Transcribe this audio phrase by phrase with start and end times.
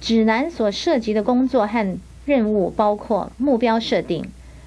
[0.00, 4.24] 指南所涉及的工作和任务包括目标设定、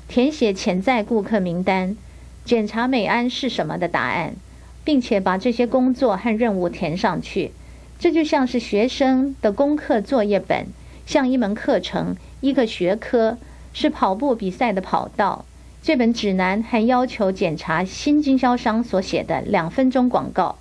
[0.07, 1.97] 填写潜在顾客名单、
[2.45, 4.35] 检查美安是什么的答案，
[4.83, 7.51] 并且把这些工作和任务填上去。
[7.99, 10.67] 这就像是学生的功课作业本，
[11.05, 13.37] 像一门课程、一个学科，
[13.73, 15.45] 是跑步比赛的跑道。
[15.81, 20.57] 这本指南还要求检查新经销商所写的两分钟广告。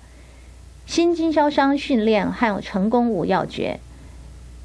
[0.85, 3.79] 新经销商训练和成功五要诀，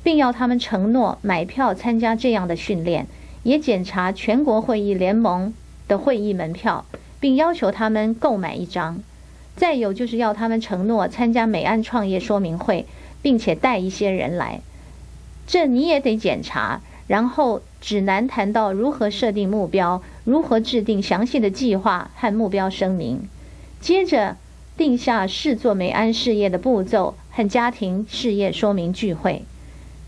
[0.09, 3.07] 并要他们承诺买票参加这样的训练，
[3.43, 5.53] 也检查全国会议联盟
[5.87, 6.87] 的会议门票，
[7.21, 9.03] 并要求他们购买一张。
[9.55, 12.87] 再有就是要他们承诺参加美安创业说明会，
[13.21, 14.63] 并且带一些人来，
[15.47, 16.81] 这你也得检查。
[17.07, 23.29] 然后指南谈到如何设定目标，如何制定详细的计划和目标声明，
[23.79, 24.39] 接着。
[24.79, 29.43] 定下试做美安事业的步骤和家庭事业说明聚会，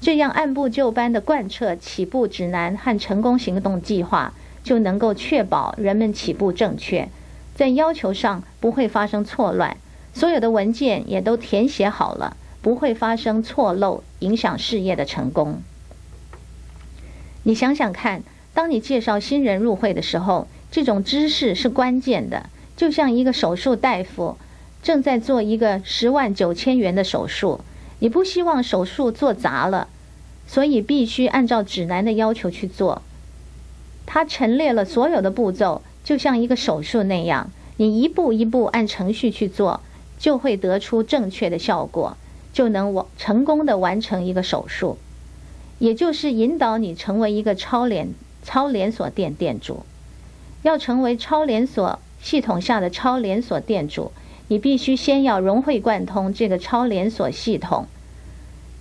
[0.00, 4.32] 这样按部就班的贯彻起步指南和成功行动计划，
[4.64, 7.08] 就能够确保人们起步正确，
[7.54, 9.76] 在要求上不会发生错乱，
[10.14, 15.62] 所有的文件也都填写好了，不会发生错漏，影响事业的成功。
[17.42, 18.22] 你想想看，
[18.54, 24.38] 当你介绍新人入会的时候，这种知识是关键的，就像一个手术大夫。
[24.82, 27.60] 正在做一个十万九千元的手术，
[28.00, 29.88] 你不希望手术做砸了，
[30.46, 33.02] 所以必须按照指南的要求去做。
[34.06, 39.80] 他陈列了所有的步骤，就像一个手术那样，你一步一步按程序去做，
[40.18, 42.16] 就会得出正确的效果，
[42.52, 44.98] 就能完成功的完成一个手术，
[45.78, 48.12] 也就是引导你成为一个超连
[48.42, 49.84] 超连锁店店主。
[50.62, 54.12] 要成为超连锁系统下的超连锁店主。
[54.50, 57.86] 你必须先要融会贯通这个超连锁系统。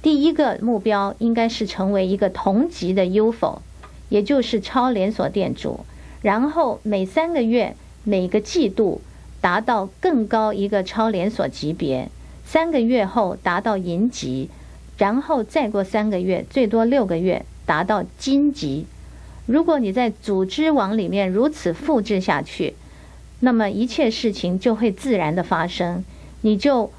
[0.01, 3.61] 第一个目标应该是成为一个同级的 UFO，
[4.09, 5.81] 也就是超连锁店主。
[6.23, 9.01] 然后每三个月、每个季度
[9.41, 12.09] 达到更高一个超连锁级别，
[12.43, 14.49] 三个月后达到银级，
[14.97, 18.87] 然后再过三个月，最多六个月达到金级。
[19.45, 22.73] 如果你在组织网里面如此复制下去。
[23.41, 26.03] 那么一切事情就会自然的发生，
[26.41, 26.91] 你就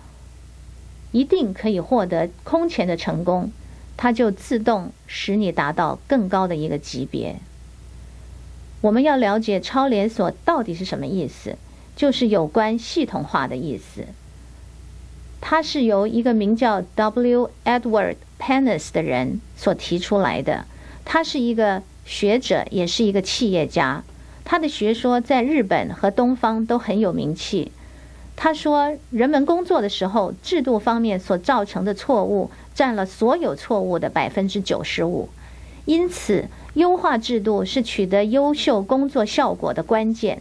[1.12, 3.50] 一定可以获得空前的成功，
[3.96, 7.36] 它就自动使你达到更高的一个级别。
[8.80, 11.58] 我们要了解超连锁到底是什么意思，
[11.94, 14.06] 就是有关系统化的意思。
[15.42, 17.50] 它是由一个名叫 W.
[17.64, 20.66] Edward Pennis 的人所提出来的，
[21.04, 24.04] 他是一个学者，也是一个企业家。
[24.44, 27.72] 他的学说在日本和东方都很有名气。
[28.36, 35.28] 他说，人们工作的时候，制度方面所造成的错误占了所有错误的百分之九十五。
[35.84, 40.40] 因此，优化制度是取得优秀工作效果的关键。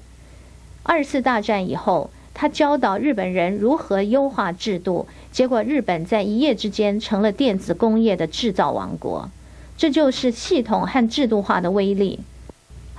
[0.83, 9.29] 二次大战以后，他教导日本人如何优化制度，结果日本在一夜之间成了电子工业的制造王国。
[9.77, 12.19] 这就是系统和制度化的威力。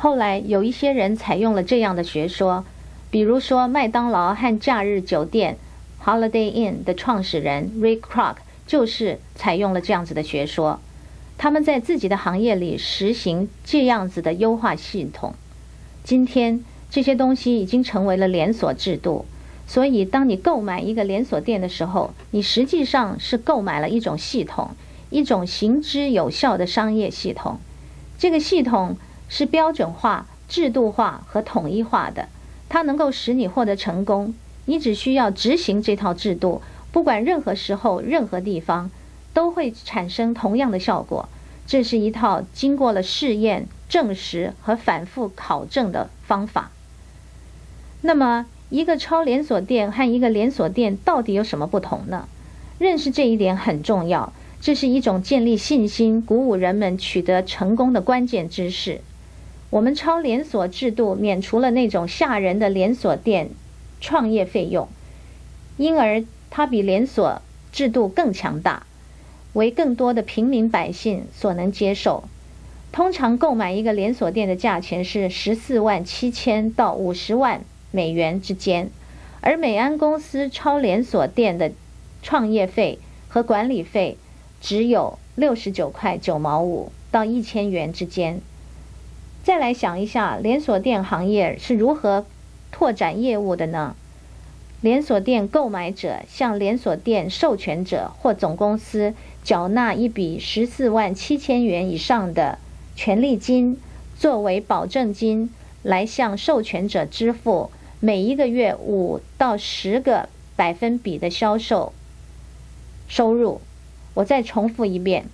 [0.03, 2.65] 后来有一些人采用了这样的学说，
[3.11, 5.59] 比如说麦当劳和假日酒店
[6.03, 10.81] Holiday Inn 的创始人 Ray Kroc 就是采用了这样子的学说。
[11.37, 15.35] 他们在自己的行业里实行这样子的优化系统。
[16.03, 19.27] 今天这些东西已经成为了连锁制度，
[19.67, 24.71] 所以当你购买一个连锁店的时候，你实际上是购买了一种系统，
[25.11, 27.59] 一种行之有效的商业系统。
[28.19, 28.97] 这个系统。
[29.31, 32.29] 是标准化、制度化和统一化的，
[32.69, 34.35] 它能够使你获得成功。
[34.67, 36.61] 你只需要执行这套制度，
[36.93, 38.91] 不管任何时候、任何地方，
[39.33, 41.29] 都会产生同样的效果。
[41.67, 46.73] 这是一套经过了试验、证实和反复考证的方法。
[48.03, 52.29] 那么，一个超连锁店和一个连锁店到底有什么不同呢？
[52.79, 59.01] 认识这一点很重要，这是一种建立信心、鼓舞人们取得成功的关键知识。
[59.71, 63.51] 我们超连锁制度免除了那种吓人的连锁店
[64.01, 64.89] 创业费用，
[65.77, 67.41] 因而它比连锁
[67.71, 68.85] 制度更强大，
[69.53, 72.25] 为更多的平民百姓所能接受。
[72.91, 77.63] 通常购买一个连锁店的价钱是十四万七千到五十万
[77.93, 78.91] 美元之间，
[79.41, 81.71] 而美安公司超连锁店的
[82.21, 84.17] 创业费和管理费
[84.61, 88.41] 只有六十九块九毛五到一千元之间。
[89.43, 92.27] 再来想一下，连锁店行业是如何
[92.71, 93.97] 拓展业务的呢？
[94.83, 102.59] 连锁店购买者向连锁店授权者或总公司缴纳一笔十四万七千元以上的
[102.97, 103.79] 权利金，
[104.19, 105.51] 作为保证金，
[105.83, 111.93] 来向授权者支付每一个月五到十个百分比的销售
[113.09, 113.61] 收入。
[114.15, 115.27] 我再重复一遍：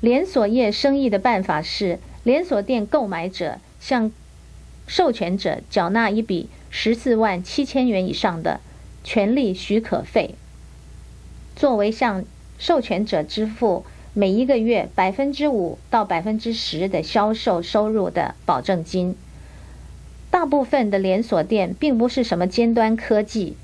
[0.00, 4.12] 连锁业生意的办法是，连锁店购买者向
[4.86, 6.50] 授权者缴纳一笔。
[6.68, 8.60] 十四万七千元以上的
[9.02, 10.34] 权利许可费，
[11.56, 12.26] 作为向
[12.58, 19.16] 授权者支付每一个月百分之五到百分之十的销售收入的保证金。
[20.30, 23.56] 大部分的连锁店并不是什么尖端科技、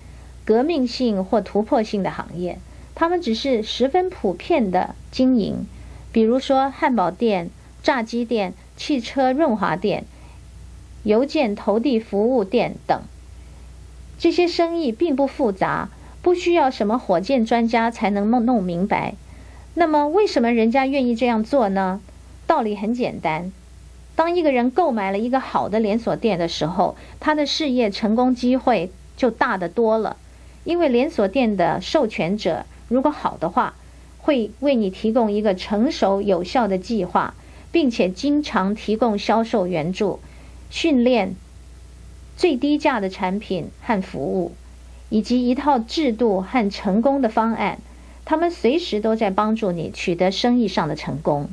[0.46, 2.58] 革命性或突破性的行业，
[2.94, 5.66] 他们只是十分普遍的经营，
[6.10, 7.50] 比如说汉堡店、
[7.84, 10.04] 炸鸡店、汽车润滑店。
[11.04, 13.02] 邮件投递服务店等，
[14.18, 15.90] 这些生意并不复杂，
[16.22, 19.12] 不需要什么火箭专家才能弄弄明白。
[19.74, 22.00] 那么，为什么人家愿意这样做呢？
[22.46, 23.52] 道理很简单：
[24.16, 30.16] 当一个人购买了一个好的连锁店的时候，他的事业成功机会就大得多了。
[30.64, 33.74] 因为连锁店的授权者如果好的话，
[34.16, 37.34] 会为你提供一个成熟有效的计划，
[37.74, 40.20] 并且经常提供销售援助。
[40.70, 41.34] 训练
[42.36, 44.52] 最低价的产品和服务，
[45.08, 47.80] 以及一套制度和成功的方案，
[48.24, 51.48] 他们随时都在帮助你取得生意上的成功。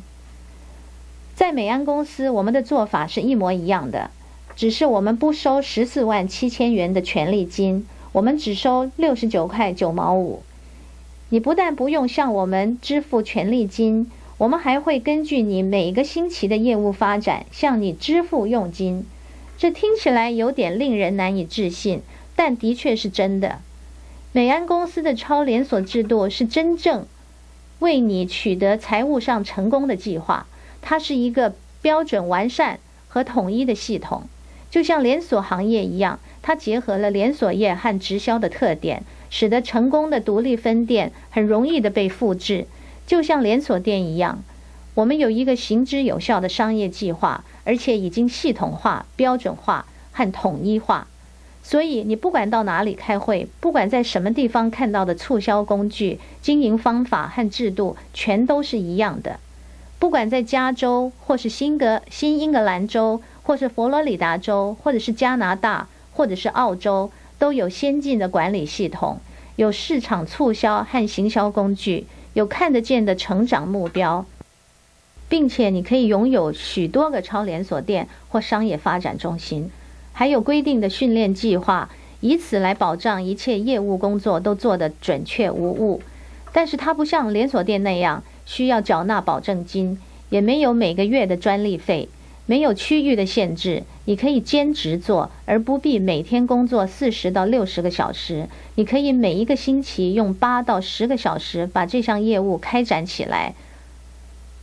[1.34, 4.12] 在美安公司，我们的做法是一模一样的，
[4.56, 10.44] 只是我们不收十四万七千元的权利金，我们只收六十九块九毛五。
[11.30, 14.12] 你不但不用向我们支付权利金。
[14.42, 19.06] 我们还会根据你每个星期的业务发展向你支付佣金，
[19.56, 22.02] 这听起来有点令人难以置信，
[22.36, 23.60] 但的确是真的。
[24.32, 27.06] 美安公司的超连锁制度是真正
[27.78, 30.48] 为你取得财务上成功的计划，
[30.82, 31.54] 它是一个
[31.84, 34.24] 标准完善和统一的系统，
[34.72, 42.66] 就像连锁行业一样，它结合了连锁业和直销的特点，使得成功的独立分店很容易的被复制。
[43.12, 44.42] 就像连锁店一样，
[44.94, 51.08] 我们有一个行之有效的商业计划，而且已经系统化、标准化和统一化。
[51.62, 59.42] 所以，你不管到哪里开会，不管在什么地方看到的促销工具、经营方法和制度，全都是一样的。
[60.00, 69.20] 不管在加州，或是新格新英格兰州，或是佛罗里达州，或者是加拿大，或者是澳洲，都有先进的管理系统，
[69.58, 72.08] 有市场促销和行销工具。
[72.34, 74.26] 有看得见的成长目标，
[75.28, 79.70] 并且你可以拥有许多个超连锁店或商业发展中心，
[80.14, 81.90] 还有规定的训练计划，
[82.22, 86.02] 以此来保障一切业务工作都做得准确无误。
[86.54, 89.98] 但是它不像连锁店那样需要缴纳保证金，
[90.30, 92.10] 也没有每个月的专利费。
[92.52, 98.50] 没有区域的限制，你可以兼职做，而不必每天工作四十到六十个小时。
[98.76, 103.54] 你可以每一个星期用八到十个小时把这项业务开展起来。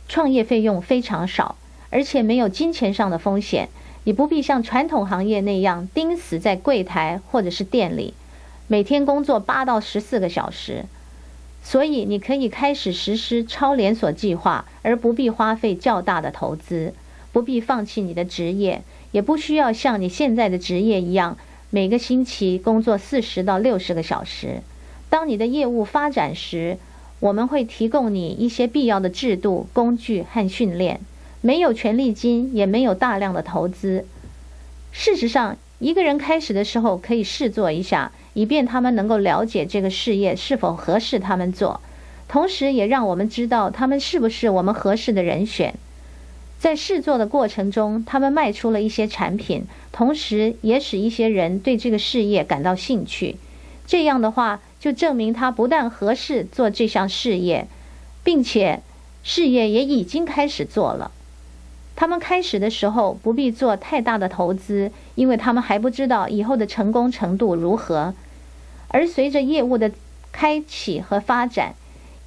[0.07, 1.55] 创业费用非常少，
[1.89, 3.69] 而且没有金钱上的风险。
[4.03, 8.13] 你不必像传统行业那样钉死在柜台或者是店里，
[8.67, 10.85] 每天工作八到十四个小时。
[11.63, 16.93] 所以你可以开始实施超连锁计划，而不必花费较大的投资。
[17.31, 18.81] 不必放弃你的职业，
[19.11, 21.37] 也不需要像你现在的职业一样，
[21.69, 24.61] 每个星期工作四十到六十个小时。
[25.09, 26.77] 当你的业务发展时，
[27.19, 30.99] 我们会提供你一些必要的制度、工具和训练。
[31.41, 34.05] 没有权利金，也没有大量的投资。
[34.91, 41.79] 事实上，一个人开始的时候可以试做一下，以便他们能够了解这个事业是否合适他们做，
[42.27, 45.73] 同时也让我们知道他们是不是我们合适的人选。
[46.59, 53.37] 在试做的过程中，他们卖出了一些产品，同时也使一些人对这个事业感到兴趣。
[53.87, 57.67] 这样的话，就证明他不但合适做这项事业，
[58.25, 58.81] 并且
[59.23, 61.11] 事业也已经开始做了。
[61.95, 68.13] 他们开始的时候不必做太大的投资，因为他们还不知道以后的成功程度如何。
[68.89, 69.91] 而随着业务的
[70.31, 71.75] 开启和发展，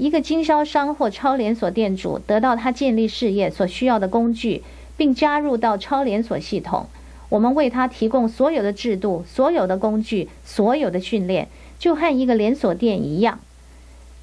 [0.02, 4.64] 一个经销商或超连锁店主得到他建立事业所需要的工具，
[4.96, 6.86] 并加入到超连锁系统。
[7.28, 11.46] 我们为他提供所有的制度、所有的工具、所有的训练，
[11.78, 13.38] 就和一个连锁店一样。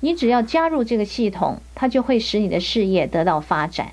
[0.02, 3.92] 你只要加入这个系统，它就会使你的事业得到发展。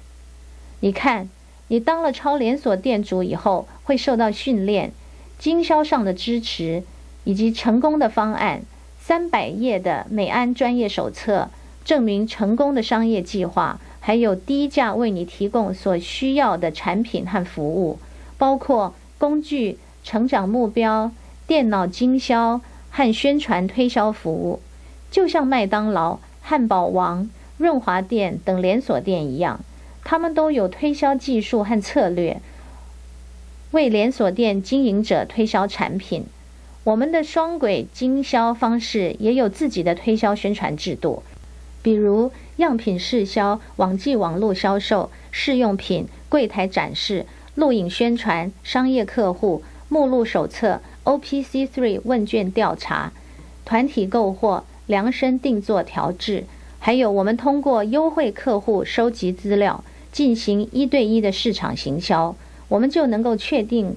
[0.80, 1.30] 你看，
[1.68, 4.90] 你当了超连锁店主以后，会受到训练、
[5.38, 6.82] 经销上的支持、
[7.22, 8.62] 以及成功的方案，
[8.98, 11.48] 三百页的美安专业手册，
[11.86, 18.00] 证明成功的商业计划，还有低价为你提供所需要的产品和服务，
[18.36, 21.12] 包括工具、成长目标、
[21.46, 24.60] 电脑经销和宣传推销服务，
[25.12, 29.60] 就像麦当劳、汉堡王、润滑店等连锁店一样，
[30.02, 32.40] 他们都有推销技术和策略，
[33.70, 36.24] 为连锁店经营者推销产品。
[36.82, 41.22] 我们的双轨经销方式也有自己的推销宣传制度，
[41.86, 53.12] 比如样品试销、网际网络销售、试用品、柜台展示、录影宣传、商业客户、目录手册、OPC three 问卷调查、
[53.64, 56.46] 团体购货、量身定做调制，
[56.80, 62.34] 还有我们通过优惠客户收集资料，进行一对一的市场行销，
[62.66, 63.96] 我们就能够确定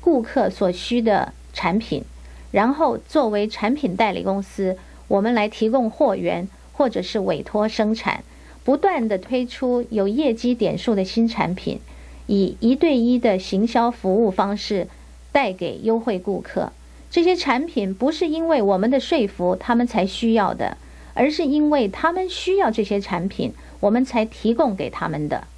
[0.00, 1.32] 顾客所需的。
[1.52, 2.04] 产品，
[2.52, 4.76] 然后作为产品代理公司，
[5.08, 6.46] 我们来提供货源
[6.78, 8.22] 或者是委托生产，
[8.62, 11.80] 不断的推出有业绩点数的新产品，
[12.28, 14.86] 以一对一的行销服务方式
[15.32, 16.72] 带给优惠顾客。
[17.10, 20.78] 这些产品不是因为我们的说服他们才需要的，
[21.14, 25.48] 而是因为他们需要这些产品，我们才提供给他们的。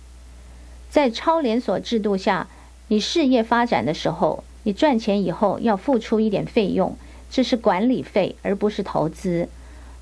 [0.88, 2.48] 在超连锁制度下，
[2.88, 4.42] 你事业发展的时候。
[4.62, 6.94] 你赚钱以后要付出一点费用，
[7.30, 9.48] 这是管理费，而不是投资。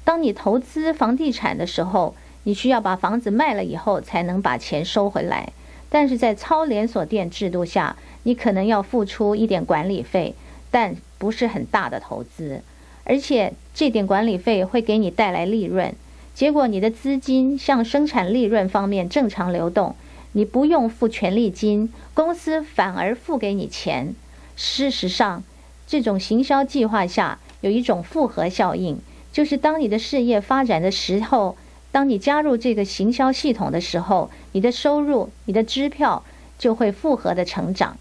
[0.09, 5.53] 当你投资房地产的时候，你需要把房子卖了以后才能把钱收回来。
[5.91, 10.35] 但是在超连锁店制度下，你可能要付出一点管理费，
[10.71, 12.63] 但不是很大的投资，
[13.05, 15.95] 而且这点管理费会给你带来利润。
[16.35, 19.95] 结果你的资金向生产利润方面正常流动，
[20.33, 24.15] 你不用付权利金，公司反而付给你钱。
[24.57, 25.45] 事实上，
[25.87, 28.99] 这种行销计划下有一种复合效应，
[29.39, 31.57] 就是当你的事业发展的时候，
[31.93, 36.25] 当你加入这个行销系统的时候，你的收入、你的支票
[36.59, 37.97] 就会复合的成长。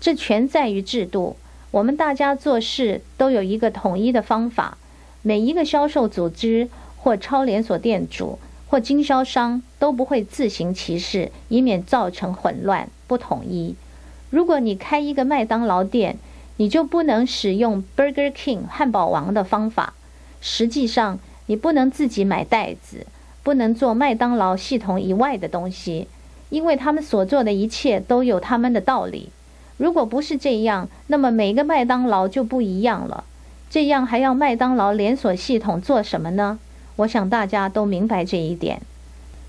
[0.00, 1.36] 这全在于制度。
[1.72, 4.78] 我们大家做事都有一个统一的方法，
[5.20, 13.76] 每一个销售组织或超连锁店主或经销商都不会自行其事，以免造成混乱不统一。
[14.30, 16.16] 如果你开一个麦当劳店，
[16.56, 19.92] 你就不能使用 Burger King 汉堡王的方法。
[20.40, 23.06] 实际上，你不能自己买袋子，
[23.42, 26.08] 不能做麦当劳系统以外的东西，
[26.50, 29.30] 因为他们所做的一切都有他们的道理。
[29.76, 33.24] 如果不是这样，那么每个麦当劳就不一样了。
[33.70, 36.58] 这样还要麦当劳连锁系统做什么呢？
[36.96, 38.80] 我想大家都明白这一点。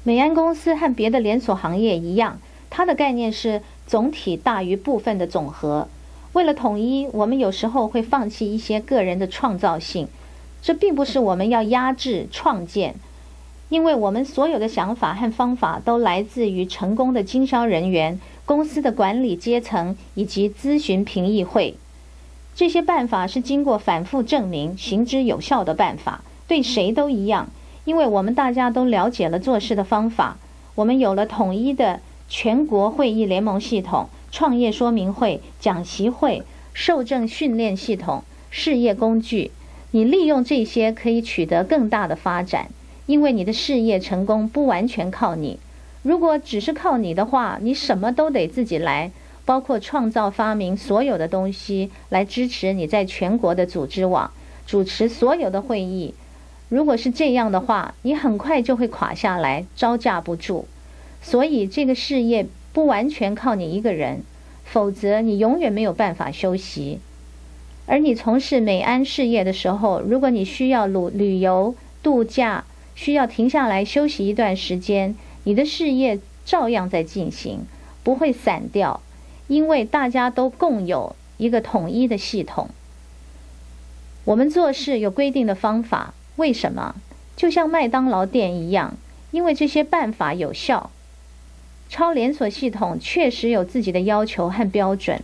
[0.03, 3.61] 美安公司和别的连锁行业一样，它的概念是。
[3.89, 5.87] 总体大于部分的总和。
[6.33, 10.07] 为了统一，我们有时候会放弃一些个人的创造性。
[10.61, 12.95] 这并不是我们要压制创建，
[13.69, 21.75] 因为我们所有的想法和方法都来自于成功的经销人员、公司的管理阶层以及咨询评议会。
[22.55, 27.49] 这些办法是经过反复证明行之有效的办法，对谁都一样。
[27.85, 30.37] 因为我们大家都了解了做事的方法，
[30.75, 31.99] 我们有了统一的。
[32.31, 39.49] 全国会议联盟系统、创业说明会、讲习会、受证训练系统、事业工具，
[39.91, 42.69] 你利用这些可以取得更大的发展。
[43.05, 45.57] 因为你的事业成功不完全靠你，
[46.03, 49.11] 如果只是靠你的话，你什么都得自己来，
[49.45, 54.31] 包括创造、发明所有的东西来支持你在全国的组织网、
[54.67, 56.13] 主持所有的会议。
[56.67, 60.67] 如果是这样的话，你很快就会垮下来，招架不住。
[61.23, 64.21] 所以，这个事业不完全靠你一个人，
[64.63, 66.99] 否则你永远没有办法休息。
[67.89, 77.61] 而你从事美安事业的时候，如果你需要旅旅游度假，需要停下来休息一段时间，你的事业照样在进行，
[78.03, 79.01] 不会散掉，
[79.47, 82.69] 因为大家都共有一个统一的系统。
[84.23, 86.93] 我们做事有规定的方法，为什么？
[87.35, 88.97] 就像麦当劳店一样，
[89.31, 90.91] 因为这些办法有效。
[91.89, 95.23] 超连锁系统确实有自己的要求和标准，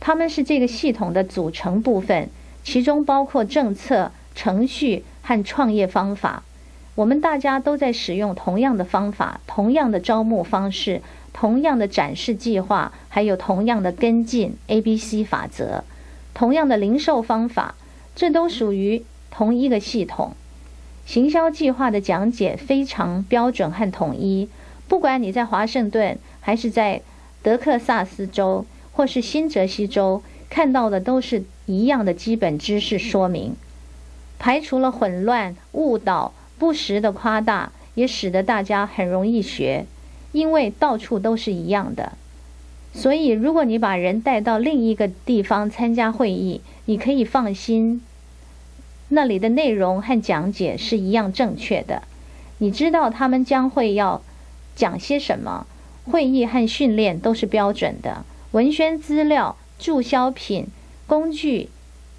[0.00, 2.28] 他们是这个系统的组成部分，
[2.62, 6.42] 其中包括政策、程序和创业方法。
[6.94, 11.00] 我们大家都在使用同样的方法、同样的招募方式、
[11.32, 15.84] 同样的展示计划，还有同样的跟进 A、B、C 法则，
[16.34, 17.76] 同样的零售方法，
[18.16, 20.32] 这都属于同一个系统。
[21.06, 24.48] 行销计划的讲解非常标准和统一。
[24.88, 27.00] 不管你在华盛顿，还是在
[27.42, 28.66] 德克萨斯州，
[28.98, 33.54] 或是新泽西州，看到的都是一样的基本知识说明，
[34.40, 39.86] 排除了混乱、误导、不实的夸大，也使得大家很容易学，
[40.32, 42.14] 因为到处都是一样的。
[42.92, 48.02] 所以，如果你把人带到另一个地方参加会议，你可以放心，
[49.10, 52.02] 那里的内容和讲解是一样正确的。
[52.58, 54.22] 你知道他们将会要
[54.74, 55.68] 讲些什么，
[56.04, 60.66] 会议和训练都是标准的，文宣资料、注销品、
[61.06, 61.68] 工具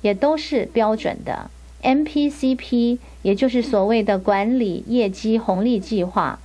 [0.01, 1.50] 也都是标准的。
[1.81, 6.39] MPCP 也就是所谓的管理业绩红利计划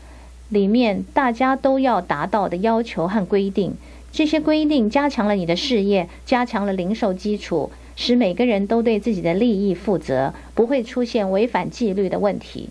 [0.49, 3.75] 里面，大家都要达到的要求和规定。
[4.13, 12.71] 这些规定加强了你的事业，加强了零售基础，使每个人都对自己的利益负责，不会出现违反纪律的问题。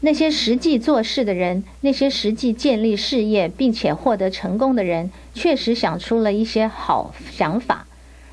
[0.00, 7.86] 那些实际做事的人，那些实际建立事业并且获得成功的人，确实想出了一些好想法。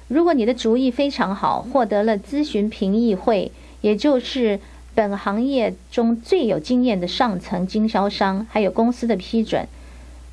[0.07, 4.59] 如果你的主意非常好，获得了咨询评议会，也就是
[4.93, 9.67] 本行业中最有经验的上层经销商还有公司的批准。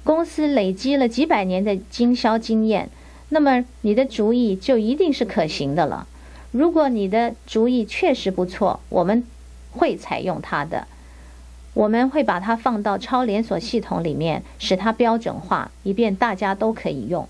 [0.04, 2.90] 公司累积了几百年的经销经验，
[3.30, 6.06] 那么你的主意就一定是可行的了。
[6.50, 9.24] 如果你的主意确实不错，我们
[9.70, 10.86] 会采用它的，
[11.74, 17.28] 我们会把它放到超连锁系统里面，使它标准化，以便大家都可以用。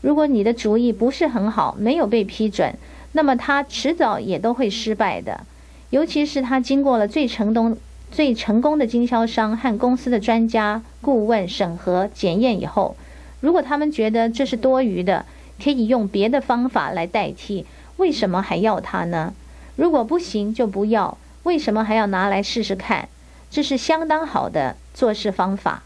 [0.00, 2.74] 如果你的主意不是很好，没有被批准，
[3.12, 5.44] 那么它迟早也都会失败的，
[5.90, 7.76] 尤其是它经过了最成功。
[8.10, 12.94] 最成功的经销商和公司的专家顾问审核检验以后，
[13.40, 15.24] 如果他们觉得这是多余的，
[15.64, 17.64] 可以用别的方法来代替，
[17.96, 19.32] 为什么还要它呢？
[19.76, 23.08] 如果不行就不要，为什么还要拿来试试看？
[23.52, 25.82] 这是相当好的做事方法。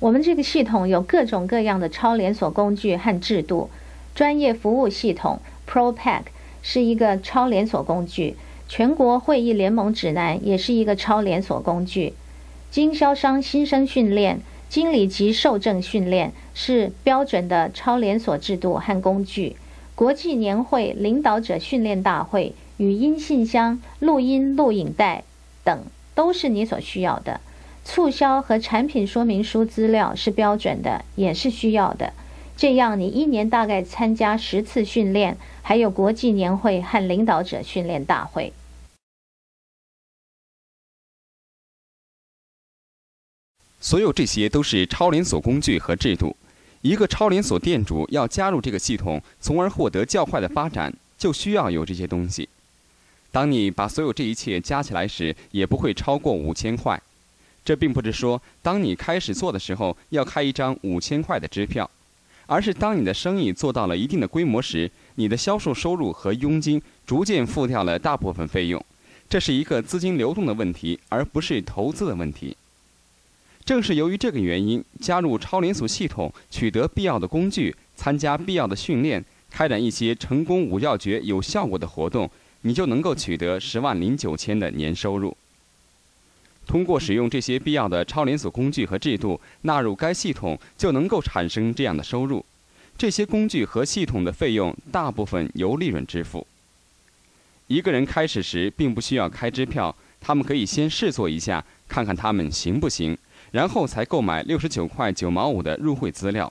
[0.00, 3.68] 我们这个系统有各种各样的超连锁工具和制度，
[4.14, 6.22] 专业服务系统 ProPack
[6.62, 8.36] 是一个超连锁工具。
[8.66, 12.14] 全国会议联盟指南也是一个超连锁工具，
[12.70, 19.56] 经销商新生训练、经理级受证训练是标准的超连锁制度和工具。
[19.94, 25.24] 国际年会、领导者训练大会、语音信箱、录音录影带
[25.62, 27.40] 等都是你所需要的。
[27.84, 32.12] 促销和产品说明书资料是标准的，也是需要的。
[32.56, 38.52] 这样，你一年大概参加十次训练，还有国际年会和领导者训练大会。
[43.80, 46.34] 所有这些都是超连锁工具和制度。
[46.80, 52.48] 一个超连锁店主要加入这个系统，从而获得较快的发展，就需要有这些东西。
[53.34, 57.02] 当你把所有这一切加起来时，也不会超过五千块。
[57.64, 61.90] 这并不是说，当你开始做的时候要开一张五千块的支票。
[62.46, 68.80] 而是当你的生意做到了一定的规模时，你的销售收入和佣金逐渐付掉了大部分费用，
[69.28, 72.56] 这是一个资金流动的问题，而不是投资的问题。
[73.64, 82.30] 正是由于这个原因，加入超连锁系统，取得必要的工具，参加必要的训练，开展一些成功五要诀有效果的活动，
[82.66, 85.36] 你就能够取得十万零九千的年收入。
[86.66, 92.44] 通过使用这些必要的超连锁工具和制度纳入该系统，就能够产生这样的收入。
[92.96, 96.46] 这些工具和系统的费用大部分由利润支付。
[97.66, 103.16] 一个人开始时并不需要开支票，他们可以先试做一下，看看他们行不行，
[103.52, 106.50] 然后才购买六十九块九毛五的入会资料。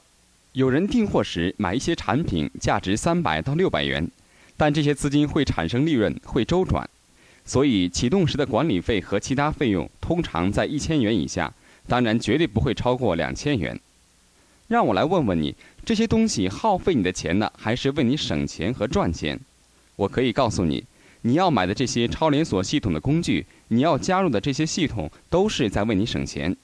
[0.52, 4.08] 有人订货时买一些产品，价值三百到六百元，
[4.64, 6.90] 但这些资金会产生利润，会周转。
[7.44, 11.54] 所以，启动时的管理费和其他费用通常在一千元以下，
[11.86, 13.78] 当然绝对不会超过两千元。
[14.70, 19.38] 让我来问问你，这些东西耗费你的钱呢，还是为你省钱和赚钱？
[19.98, 20.86] 我可以告诉你，
[21.24, 26.56] 你要买的这些超连锁系统的工具，你要加入的这些系统，都是在为你省钱。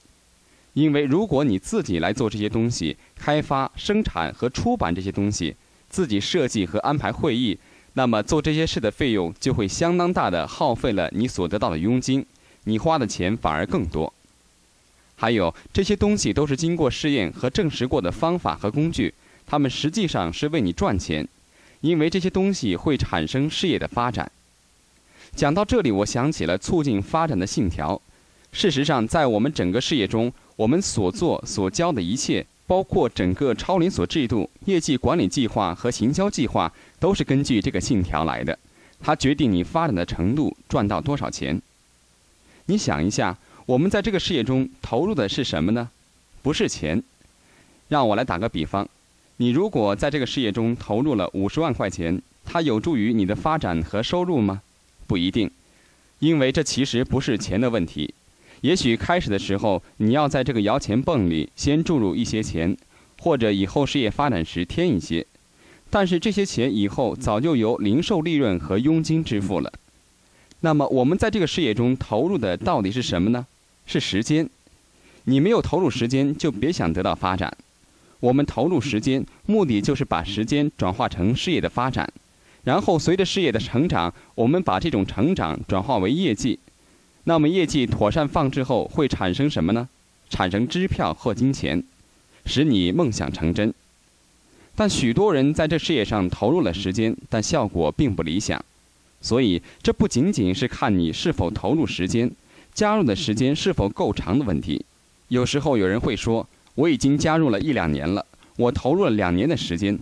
[0.72, 5.54] 因为如果你自己来做这些东西，开发、生产和出版这些东西，
[5.90, 7.58] 自己设计和安排会议。
[7.94, 12.24] 那么做这些事的费用就会相当大的耗费了你所得到的佣金，
[12.64, 14.12] 你花的钱反而更多。
[15.16, 19.12] 还有这些东西都是经过试验和证实过的方法和工具，
[19.46, 21.28] 它们实际上是为你赚钱，
[21.80, 24.30] 因为这些东西会产生事业的发展。
[25.34, 28.00] 讲到这里，我想起了促进发展的信条。
[28.52, 32.46] 事实上，在我们整个事业中，我们所做所教的一切。
[32.70, 38.56] 包括整个超连锁制度、业绩管理计划和行销计划，都是根据这个信条来的。
[39.00, 41.60] 它决定你发展的程度，赚到多少钱。
[42.66, 45.90] 你想一下，我们在这个事业中投入的是什么呢？
[46.42, 47.02] 不是钱。
[47.88, 48.88] 让我来打个比方，
[49.38, 54.62] 你如果在这个事业中投入了五十万块钱，它有助于你的发展和收入吗？
[55.08, 55.50] 不一定，
[56.20, 58.14] 因为这其实不是钱的问题。
[58.62, 62.76] 也许开始的时候，你要在这个摇钱泵里先注入一些钱，
[63.18, 65.26] 或者以后事业发展时添一些，
[65.88, 69.72] 但是这些钱以后早就由零售利润和佣金支付了。
[70.60, 73.46] 那么我们在这个事业中投入的到底是什么呢？
[73.86, 74.48] 是时间。
[75.24, 77.56] 你没有投入时间，就别想得到发展。
[78.20, 82.12] 我们投入时间，目的就是把时间转化成事业的发展，
[82.64, 86.58] 然后随着事业的成长，我们把这种成长转化为业绩。
[87.24, 89.88] 那么业绩妥善放置后，会产生什么呢？
[90.30, 91.82] 产生支票或金钱，
[92.46, 93.74] 使你梦想成真。
[94.74, 98.64] 但许多人在这事业上投入了时间，但效果并不理想。
[99.20, 102.30] 所以，这不仅仅是看你是否投入时间、
[102.72, 104.84] 加入的时间是否够长的问题。
[105.28, 108.24] 有时候有人会说：“我已经加入了一两年了，
[108.56, 109.98] 我投入了两年的时间，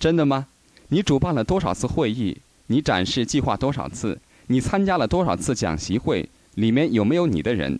[0.00, 0.46] 真的吗？
[0.88, 2.36] 你主办了多少次会议？
[2.66, 4.18] 你展示计划多少次？
[4.48, 6.28] 你参加了多少次讲习会？
[6.58, 7.78] 里面有没有你的人？”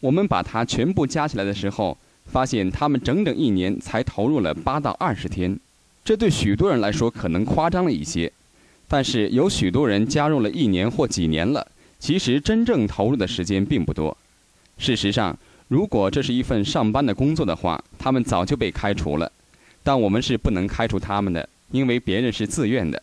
[0.00, 5.58] 我们把它全部加起来的时候，发现他们整整一年才投入了八到二十天。
[6.02, 8.32] 这对许多人来说可能夸张了一些。
[8.88, 11.64] 但是有许多人加入了一年或几年了，
[11.98, 14.16] 其实真正投入的时间并不多。
[14.78, 19.30] 事实上，如果这是一份上班的工作的话，他们早就被开除了。
[19.84, 23.00] 但我们是不能开除他们的，因为别人是自愿的。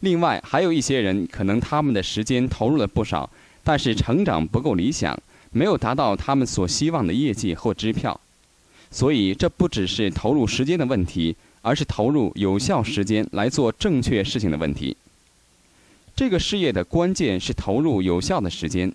[0.00, 3.28] 另外，还有一些人可能他们的时间投入了不少，
[3.70, 5.16] 但是成长不够理想，
[5.52, 8.20] 没有达到他们所希望的业绩或支票。
[8.90, 11.36] 所以，这不只是投入时间的问题。
[11.62, 14.96] 而是投入有效时间来做正确事情的问题。
[16.16, 18.92] 这个事业的关键是投入有效的时间。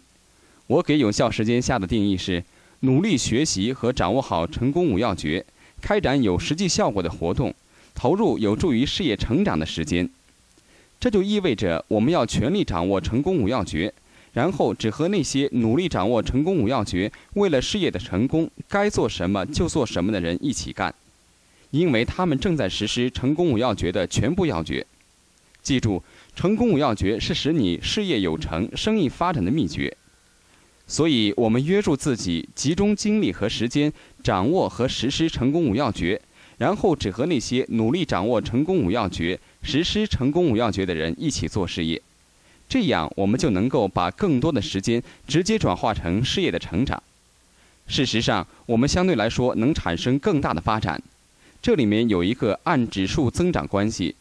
[0.67, 2.43] 我给有效时间下的定义是：
[2.79, 5.45] 努力学习和掌握好成功五要诀，
[5.81, 7.53] 开展有实际效果的活动，
[7.93, 10.09] 投入有助于事业成长的时间。
[10.99, 13.93] 这就意味着我们要全力掌握成功五要诀，
[14.35, 20.93] 然后只和那些努力掌握成功五要诀，为了事业的成功该做什么就做什么的人一起干。
[21.71, 24.85] 因为他们正在实施成功五要诀的全部要诀。
[25.63, 26.03] 记住，
[26.35, 29.95] 成功五要诀是使你事业有成、生意发展的秘诀。
[30.85, 36.21] 所以，我们约束自己，集中精力和时间，掌握和实施成功五要诀，
[36.57, 42.01] 然后只和那些努力掌握成功五要诀、实施成功五要诀的人一起做事业。
[42.67, 47.01] 这样，我们就能够把更多的时间直接转化成事业的成长。
[47.87, 51.01] 事实上，我们相对来说能产生更大的发展。
[51.61, 54.15] 这里面有一个按指数增长关系，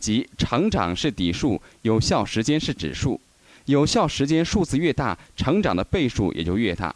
[0.00, 3.20] 即成长是底数，有效时间是指数，
[3.66, 6.94] 有效时间数字越大，成长的倍数也就越大。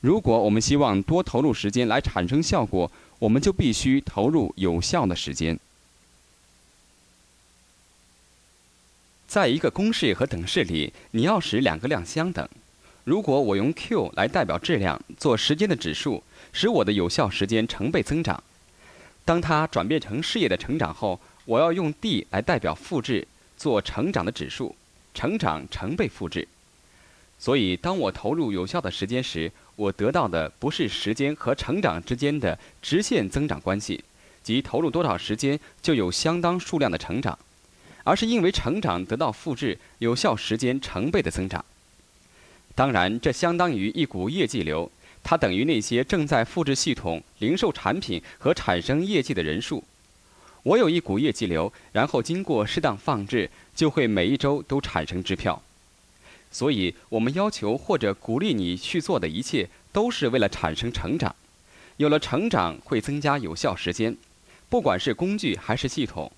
[0.00, 5.58] 如果我们希望多投入时间来产生效果，我们就必须投入有效的时间。
[9.26, 12.48] 在一个公式和等式里，你要使两个量相等。
[13.04, 18.42] 如果我用 Q 来代表质量，做时间的指数，使我的有效时间成倍增长。
[19.24, 24.74] 当它转变成事业的成长后，我要用 D 来代表复制，做成长的指数，
[25.12, 26.46] 成长成倍复制。
[27.38, 34.02] 所以，当我投入有效的时间时，我得到的不是时间和成长之间的直线增长关系，
[34.42, 37.38] 即投入多少时间就有相当数量的成长，
[38.06, 41.64] 而是因为成长得到复制，有效时间成倍的增长。
[42.76, 44.88] 当然，这相当于一股业绩流。
[45.24, 49.82] 它等于那些正在复制系统、零售产品和产生业绩的人数。
[50.62, 55.60] 我有一股业绩流，然后经过适当放置，就会每一周都产生支票。
[56.52, 61.34] 所以，我们要求或者鼓励你去做的一切，都是为了产生成长。
[61.96, 64.16] 有了成长，会增加有效时间。
[64.68, 66.30] 不管是工具还是系统，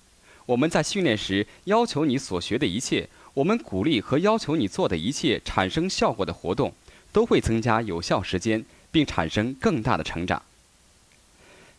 [0.49, 6.73] 我们在训练时要求你所学的一切，我们鼓励和要求你做的一切产生效果的活动，
[7.11, 8.65] 都会增加有效时间。
[8.91, 10.41] 并产生更大的成长。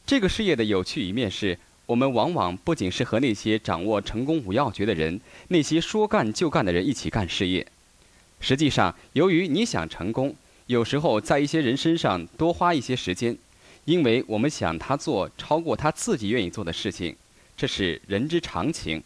[0.07, 7.67] 这个事业的有趣一面是，我们往往不仅是和那些掌握成功五要诀的人、那些说干就干的人一起干事业。
[8.39, 13.37] 实际上，由于你想成功，有时候在一些人身上多花一些时间，
[13.87, 17.17] 因为我们想他做超过他自己愿意做的事情，
[17.61, 19.03] 这是人之常情。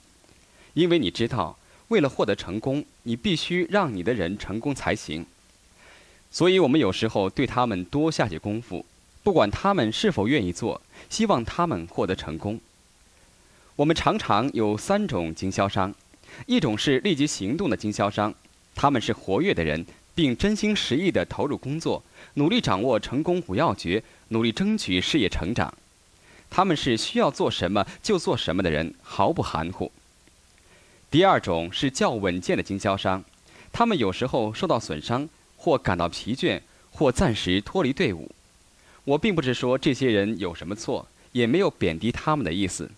[0.74, 5.26] 因为你知道，为了获得成功，你必须让你的人成功才行。
[6.30, 8.86] 所以我们有时候对他们多下些功夫，
[9.24, 12.60] 不管他们是否愿意做，希望他们获得成功。
[13.74, 15.92] 我们常常有三种经销商，
[16.46, 18.32] 一种是立即行动的经销商，
[18.76, 25.74] 他们是活跃的人，并真心实意地投入工作，努力掌握成功五要诀，努力争取事业成长。
[26.56, 29.90] 他们是需要做什么就做什么的人，毫不含糊。
[31.10, 33.24] 第二种是较稳健的经销商，
[33.72, 36.60] 他们有时候受到损伤，或感到疲倦，
[36.92, 38.30] 或暂时脱离队伍。
[39.02, 42.88] 我并不是说这些人有什么错，也没有贬低他们的意思。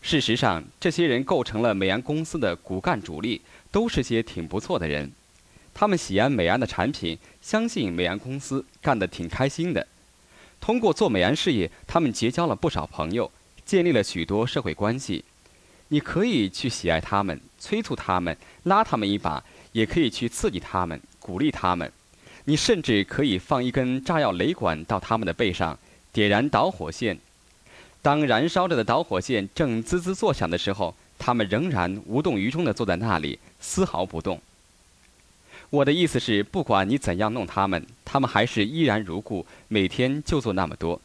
[0.00, 5.12] 事实上，这些人构成了美安公司的骨干主力，都是些挺不错的人。
[5.74, 9.86] 他们喜爱美安的产品，相信美安公司干得挺开心的。
[10.60, 13.30] 通过做美安事业，他们结交了不少朋友，
[13.64, 15.24] 建立了许多社会关系。
[15.88, 19.42] 你可以去喜爱他们，催促他们，拉他们一把；
[19.72, 21.90] 也可以去刺激他们，鼓励他们。
[22.44, 25.78] 你甚至可以放一根炸药雷管到他们的背上，
[26.12, 27.18] 点燃导火线。
[28.02, 34.40] 当燃烧着的导火线正滋滋作响的时候，他们仍然无动于衷地坐在那里，丝毫不动。
[35.70, 41.00] 我的意思是，不管你怎样弄他们，他们还是依然如故，每天就做那么多，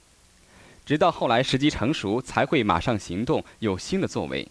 [0.86, 4.48] 直到后来时机成熟，才会马上行动，有新的作为。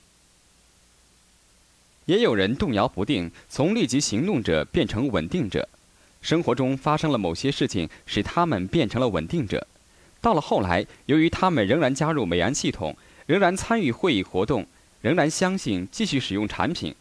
[2.04, 5.68] 也有人动摇不定，从立即行动者变成稳定者。
[6.20, 9.66] 生活中发生了某些事情，使他们变成了稳定者。
[10.20, 12.96] 到了后来，由于他们仍然加入美安系统，
[13.26, 14.66] 仍然参与会议活动，
[15.00, 16.94] 仍然相信继续使用产品，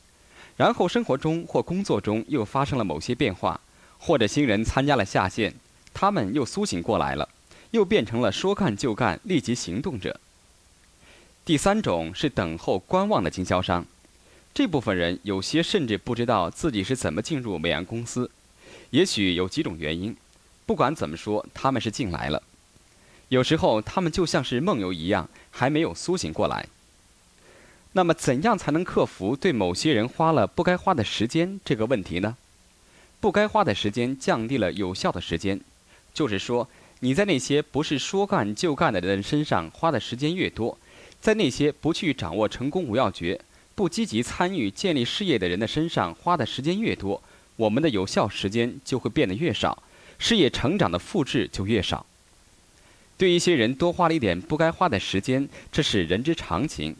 [0.57, 3.59] 然后生活中或工作中又发生了某些变化，
[3.97, 5.53] 或者新人参加了下线，
[5.93, 7.27] 他们又苏醒过来了，
[7.71, 10.19] 又变成了说干就干、立即行动者。
[11.43, 13.85] 第三种是等候观望的经销商，
[14.53, 18.29] 这部分人有些甚至不知道自己是怎么进入美安公司，
[18.91, 20.15] 也许有几种原因，
[20.65, 22.43] 不管怎么说，他们是进来了。
[23.29, 26.67] 有时候他们就像是梦游一样，还没有苏醒过来。
[27.93, 32.37] 那么，怎样才能克服对某些人花了不该花的时间这个问题呢？
[33.19, 35.59] 不该花的时间降低了有效的时间，
[36.13, 36.67] 就是说，
[37.01, 40.77] 你在那些不是说干就干的人身上花的时间越多，
[41.19, 43.39] 在那些不去掌握成功五要诀、
[43.75, 47.21] 不积极参与建立事业的人的身上花的时间越多，
[47.57, 49.83] 我们的有效时间就会变得越少，
[50.17, 52.05] 事业成长的复制就越少。
[53.17, 56.95] 对一些人多花了一点不该花的时间，这是人之常情。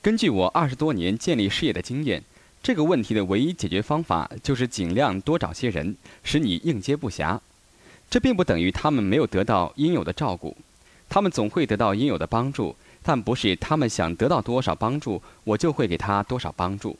[0.00, 2.22] 根据我二十多年建立事业的经验，
[2.62, 7.40] 这个问题的唯一解决方法就是尽量多找些人，使你应接不暇。
[8.08, 10.56] 这并不等于他们没有得到应有的照顾，
[11.08, 16.96] 他们总会得到应有的帮助，但不是他们想得到多少帮助，我就会给他多少帮助。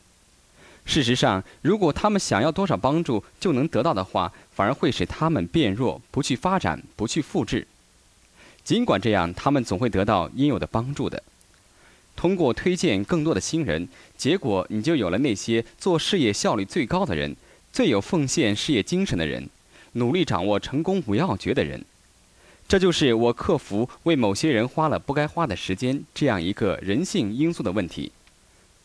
[0.84, 7.66] 事实上，如果他们想要多少帮助就能得到的话，反而会使他们变弱，不去发展，不去复制。
[8.64, 11.22] 尽管这样，他们总会得到应有的帮助的。
[12.18, 17.37] 通过推荐更多的新人，结果你就有了那些做事业效率最高的人，
[17.72, 19.48] 最有奉献事业精神的人，
[19.92, 21.85] 努力掌握成功五要诀的人。
[22.66, 28.11] 这就是我克服为某些人花了不该花的时间这样一个人性因素的问题。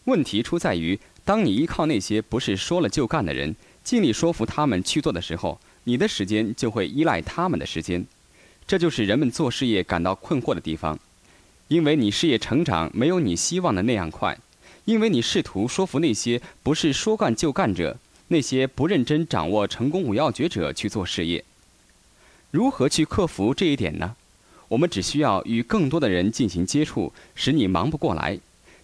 [0.03, 8.05] 问题出在于，当你依靠那些不是说了就干的人，尽力说服他们去做的时候，你的时间就会依赖他们的时间。
[8.67, 10.99] 这就是人们做事业感到困惑的地方，
[11.73, 14.37] 因为你事业成长没有你希望的那样快，
[14.85, 21.43] 因为你试图说服那些不是说干就干者，那些不认真掌握成功五要诀者去做事业。
[22.51, 24.15] 如何去克服这一点呢？
[24.67, 28.37] 我们只需要与更多的人进行接触，使你忙不过来，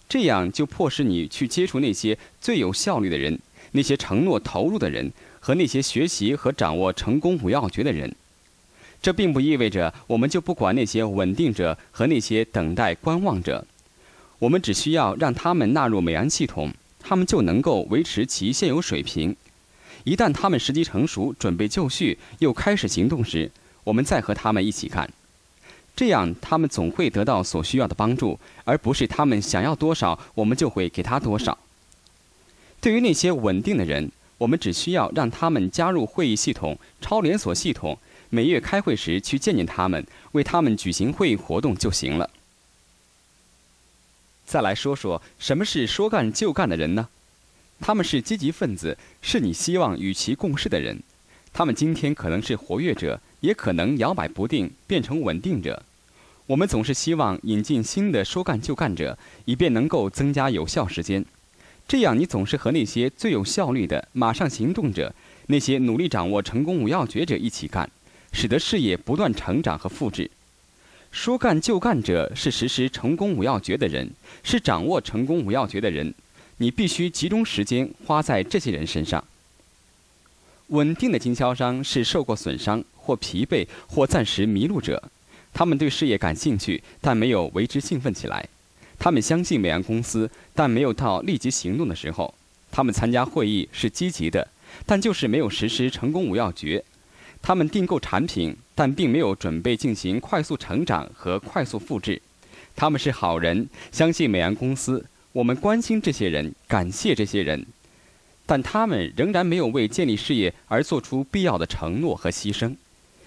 [0.08, 3.38] 这样就迫使你去接触那些最有效率的人，
[3.70, 8.12] 那些承诺投入的人和那些学习和掌握成功五要诀的人。
[9.02, 13.64] 这并不意味着我们就不管那些稳定者和那些等待观望者，
[14.38, 19.34] 我们只需要让他们纳入美安系统，他们就能够维持其现有水平。
[20.04, 23.50] 一旦他们时机成熟，准备就绪，又开始行动时，
[23.84, 25.10] 我们再和他们一起干。
[25.96, 31.56] 这样，他们总会得到所需要的帮助，而不是他们想要多少，我们就会给他多少。
[32.80, 37.98] 对于那些稳定的人，我们只需要让他们加入会议系统、超连锁系统。
[38.30, 42.30] 每月开会时去见见他们，为他们举行会议活动就行了。
[44.46, 47.08] 再来说说什么是说干就干的人呢？
[47.80, 51.02] 他们是积极分子，是你希望与其共事的人。
[51.52, 55.82] 他们今天可能是活跃者，也可能摇摆不定，变成稳定者。
[56.46, 61.24] 我们总是希望引进新的说干就干者，以便能够增加有效时间。
[61.88, 65.14] 这样，你总是和那些最有效率的马上行动者，
[65.46, 67.90] 那些努力掌握成功五要诀者一起干。
[68.32, 70.30] 使得事业不断成长和复制。
[71.10, 74.10] 说干就干者是实施成功五要诀的人，
[74.44, 76.14] 是掌握成功五要诀的人。
[76.58, 79.24] 你必须集中时间花在这些人身上。
[80.68, 85.10] 稳定的经销商是受过损伤或疲惫或暂时迷路者，
[85.52, 85.66] 他。
[85.66, 88.44] 们对事业感兴趣，但没有为之兴奋起来；
[88.98, 92.34] 他们相信美安公司，但没有到立即行动的时候；
[92.70, 94.48] 他们参加会议是积极的，
[94.84, 96.82] 但就是没有实施成功五要诀；
[97.42, 102.20] 他们订购产品，但并没有准备进行快速成长和快速复制。
[102.76, 105.06] 他们是好人，相信美安公司。
[105.32, 107.66] 我们关心这些人，感谢这些人，
[108.46, 112.76] 但他们仍然没有为建立事业而做出必要的承诺和牺牲。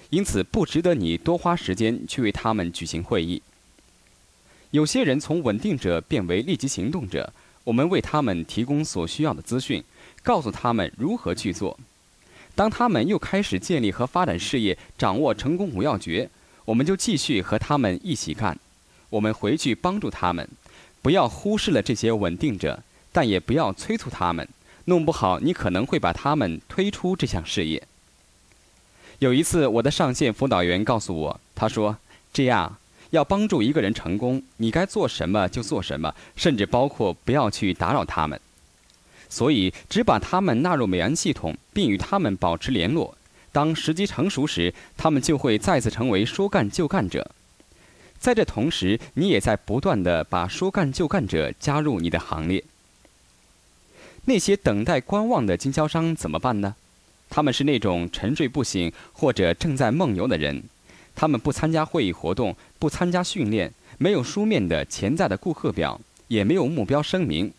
[0.10, 3.42] 因此，不值得你多花时间去为他们举行会议。
[4.72, 9.84] 有些人从稳定者变为立即行动者，我们为他们提供所需要的资讯，
[10.22, 11.80] 告诉他们如何去做。
[12.56, 16.30] 当他们又开始建立和发展事业，掌握成功五要诀，
[16.66, 18.58] 我们就继续和他们一起干。
[19.10, 20.48] 我们回去帮助他们，
[21.02, 24.48] 不要忽视了这些稳定者，但也不要催促他们。
[24.86, 27.82] 弄不好，你可能会把他们推出这项事业。
[29.20, 31.98] 有一次，我的上线辅导员告诉我，他说
[32.34, 32.78] ：“这样，
[33.12, 38.40] 要帮助一个人成功，你该做什么就做什么，甚至包括不要去打扰他们。
[39.34, 43.18] 所以，只把他们纳入美安系统，并与他们保持联络。
[43.52, 47.32] 当时机成熟时，他们就会再次成为说干就干者。
[48.20, 52.64] 在这同时，你也在不断的把说干就干者加入你的行列。
[54.26, 56.76] 那些等待观望的经销商怎么办呢？”
[57.32, 60.62] 他们是那种沉睡不醒或者正在梦游的人，
[61.16, 67.52] 他们不参加会议活动，不参加训练，没有书面的潜在的顾客表，也没有目标声明。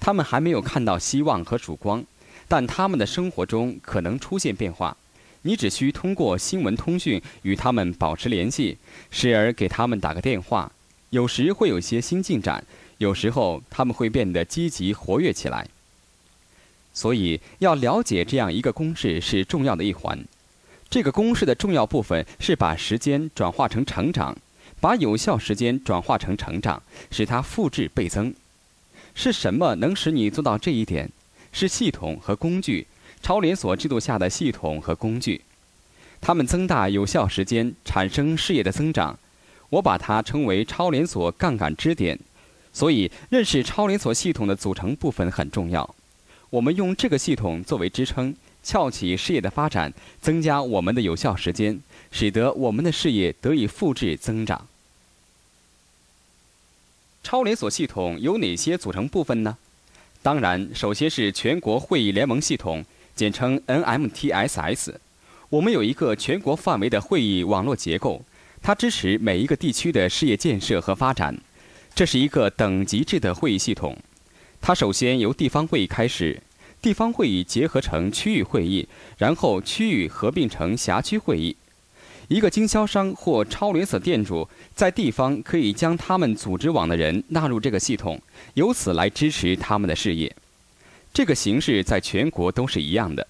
[0.00, 2.04] 他们还没有看到希望和曙光，
[2.46, 4.96] 但他们的生活中可能出现变化。
[5.42, 8.78] 你只需通过新闻通讯与他们保持联系，
[9.10, 10.72] 时而给他们打个电话，
[11.10, 12.64] 有时会有些新进展，
[12.98, 15.68] 有时候他们会变得积极活跃起来。
[16.92, 20.24] 所以，要了解这样一个公式是重要的一环。
[20.88, 24.36] 这个公式的重要部分是把时间转化成成长，
[24.80, 28.34] 把有效时间转化成成长，使它复制倍增。
[29.18, 31.10] 是什么能使你做到这一点？
[31.50, 32.86] 是系统和工具，
[33.22, 35.40] 超连锁制度下的系统和工具。
[36.20, 39.18] 它们增大有效时间，产生事业的增长。
[39.70, 42.18] 我把它称为超连锁杠杆支点。
[42.74, 45.94] 所以，认识超连锁系统的组成部分很重要。
[46.50, 51.80] 我们用这个系统作为支撑，撬起事业的发展，增加我们的有效时间，
[52.12, 54.68] 使得我们的事业得以复制增长。
[57.26, 59.58] 超连锁系统有哪些组成部分呢？
[60.22, 62.84] 当然，首先是全国会议联盟系统，
[63.16, 64.94] 简称 NMTSS。
[65.48, 68.24] 我们有一个全国范围的会议网络结构，
[68.62, 71.36] 它支持每一个地区的事业建设和发展。
[71.96, 73.98] 这是一个等级制的会议系统。
[74.60, 76.40] 它首先由地方会议开始，
[76.80, 78.86] 地方会议结合成区域会议，
[79.18, 81.56] 然后区域合并成辖区会议。
[82.28, 88.20] 一个经销商或超连锁店主在地方可以将他们组织网的人纳入这个系统，
[88.54, 90.34] 由此来支持他们的事业。
[91.14, 93.26] 这个形式在全国都是一样的。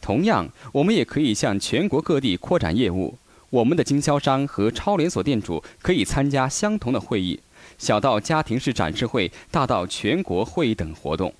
[0.00, 3.16] 同样，我们也可以向全国各地扩展业务。
[3.50, 7.40] 我们的经销商和超连锁店主可以参加相同的会议。
[7.78, 11.32] 小到家庭式展示会，大到全国会议等活动。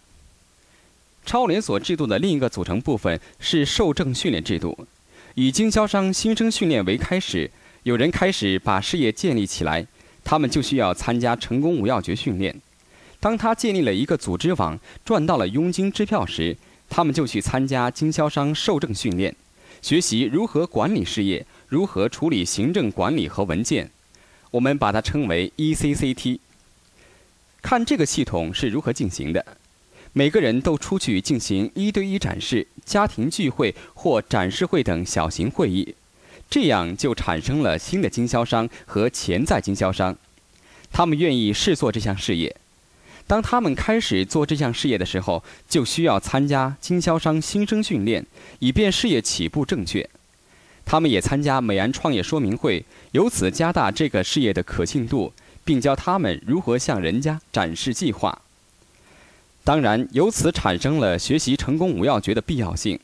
[1.27, 4.87] 超连锁制度的另一个组成部分是受证训练制度，
[5.40, 7.48] 以经销商新生训练为开始，
[7.85, 9.87] 有人开始把事业建立起来，
[10.24, 12.61] 他们就需要参加成功五要诀训练。
[13.20, 16.57] 当他建立了一个组织网，赚到了佣金支票时，
[16.90, 19.33] 他们就去参加经销商受证训练，
[19.81, 23.88] 学习如何管理事业，如何处理行政管理和文件。
[24.51, 26.40] 我们把它称为 ECCT。
[27.62, 29.46] 看这个系统是如何进行的：
[30.12, 35.94] 每个人都出去进行一对一展示、家庭聚会或展示会等小型会议，
[36.50, 40.16] 这样就产生了新的经销商和潜在经销商。
[40.90, 42.56] 他们愿意试做这项事业。
[43.26, 48.24] 当他们开始做这项事业的时候，就需要参加经销商新生训练，
[48.60, 50.08] 以便事业起步正确。
[50.86, 58.40] 他们也参加美安创业说明会，由此加大这个事业的可信度，并教他们如何向人家展示计划。
[59.68, 62.99] 当然，由此产生了学习成功五要诀的必要性。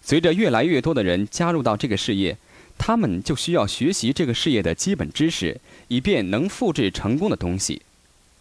[0.00, 2.38] 随着越来越多的人加入到这个事业，
[2.78, 7.82] 他们就需要学习这个事业的基本知识，以便能复制成功的东西。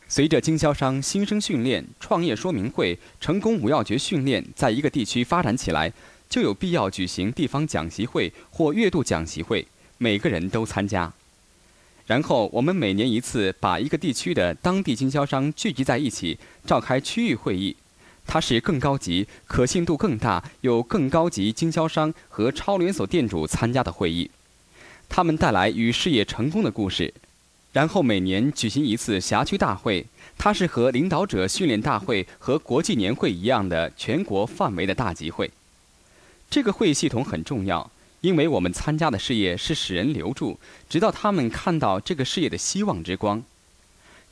[0.08, 5.92] 随着经销商新生训练、创业说明会、成功五要诀训练在一个地区发展起来。
[6.30, 9.66] 就有必要举行地方讲习会或月度讲习会，
[9.98, 11.12] 每个人都参加。
[12.06, 17.76] 然后我们每年一次把一个地区的当地经销商聚集在一起，召开区域会议。
[18.26, 24.32] 它是更高级、可信度更大、有更高级经销商和超连锁店主参加的会议。
[25.10, 27.14] 他们带来与事业成功的故事，
[27.74, 30.06] 然后每年举行一次辖区大会。
[30.38, 35.52] 它是和领导者训练大会和国际年会一样的全国范围的大集会。
[36.50, 37.92] 这个会议系统很重要，
[38.24, 40.58] 因为我们参加的事业是使人留住，
[40.90, 43.44] 直到他们看到这个事业的希望之光。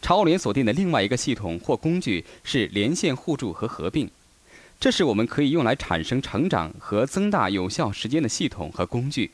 [0.02, 4.10] 超连锁店的另外一个系统或工具是连线互助和合并，
[4.80, 9.32] 这是我们可以用来产生成长和增大有效时间的系统和工具。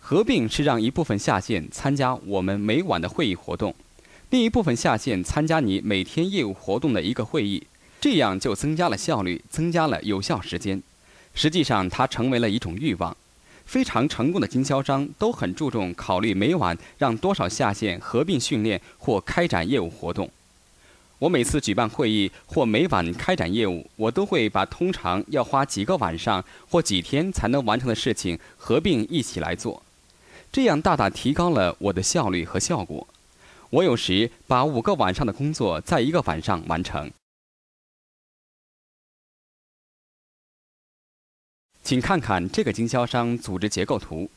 [0.00, 3.74] 合并是让一部分下线参加我们每晚的会议活动，
[4.30, 7.66] 另一部分下线参加你每天业务活动的一个会议，
[8.00, 10.82] 这样就增加了效率，增加了有效时间。
[11.34, 13.14] 实际上，它成为了一种欲望。
[13.70, 20.28] 非常成功的经销商都很注重考虑每晚让多少下线合并训练或开展业务活动。
[21.20, 29.80] 我每次举办会议或每晚开展业务，我都会把通常要花几个晚上或几天才能完成的事情合并一起来做。
[30.50, 33.06] 这样大大提高了我的效率和效果。
[33.70, 37.08] 我有时把五个晚上的工作在一个晚上完成。
[41.82, 44.30] 请看看这个经销商组织结构图。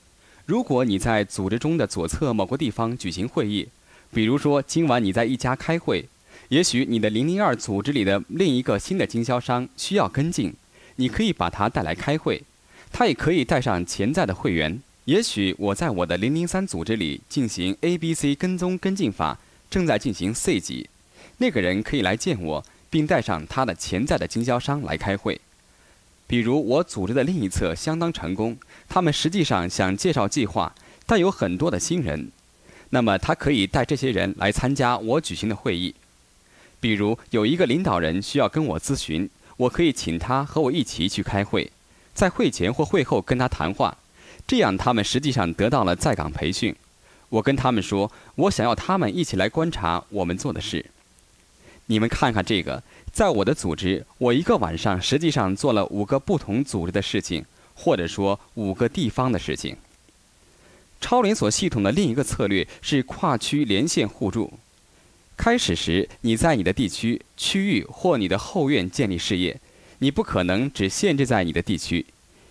[0.45, 3.67] 如果你在组织中的左侧某个地方举行会议，
[4.11, 6.05] 比如说今晚你在一家开会，
[6.49, 10.53] 也许你的零零二组织里的另一个新的经销商需要跟进，
[10.97, 12.43] 你可以把他带来开会。
[12.91, 14.81] 他也可以带上潜在的会员。
[15.05, 19.39] 也许我在我的零零三组织里进行 A、B、C 跟踪跟进法，
[19.69, 20.89] 正在进行 C 级，
[21.37, 25.41] 那个人可以来见我，并带上他的潜在的经销商来开会。
[26.25, 28.57] 比如我组织的另一侧相当成功，
[28.89, 30.73] 他们实际上想介绍计划，
[31.05, 32.31] 但有很多的新人，
[32.89, 35.93] 那么他可以带这些人来参加我举行的会议。
[36.79, 41.71] 比如有一个领导人需要跟我咨询，我可以请他和我一起去开会，
[42.13, 43.97] 在会前或会后跟他谈话。
[44.45, 46.75] 这样，他们实际上得到了在岗培训。
[47.29, 50.85] 我跟他们说，我想要他们一起来观察我们做的事。
[51.87, 52.81] 你们看看这个，
[53.11, 59.75] 在我的组织，我一个晚上实际上做了五个不同组织的事情，或者说五个地方的事情。
[61.01, 64.53] 超连锁系统的另一个策略是跨区连线互助。
[65.35, 69.59] 开始时，你在你的地区、区域或你的后院建立事业，
[69.99, 72.05] 你不可能只限制在你的地区。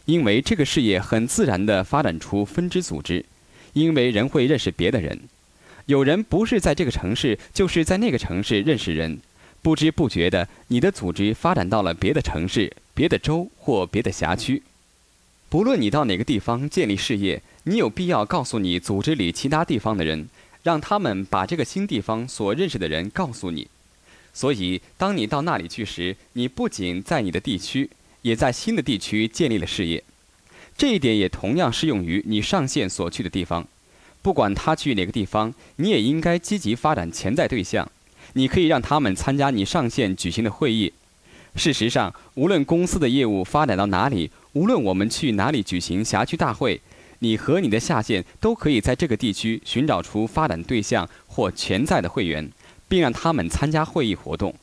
[0.05, 3.25] 因为这个事业很自然地发展出分支组织，
[3.73, 5.19] 因为人会认识别的人，
[5.87, 9.21] 有人不是在这个城市，就是在那个城市认识人，
[9.63, 14.63] 不知不觉的，你的组织发展到了别的城市、别的州或别的辖区。
[15.49, 20.29] 不论你到哪个地方建立事业，你有必要告诉你组织里其他地方的人，
[20.63, 23.69] 让他们把这个新地方所认识的人告诉你。
[24.33, 27.91] 所以，当你到那里去时，你不仅在你的地区。
[28.23, 30.05] 也在新的地区建立了事业，
[30.79, 33.67] 这一点也同样适用于你上线所去的地方。
[34.23, 37.91] 不管他去哪个地方，你也应该积极发展潜在对象。
[38.35, 40.93] 你可以让他们参加你上线举行的会议。
[41.55, 46.81] 事实上，无论公司的业务发展到哪里，无论我们去哪里举行辖区大会，
[47.19, 52.51] 你和你的下线都可以在这个地区寻找出发展对象或潜在的会员，
[52.89, 54.55] 并让他们参加会议活动。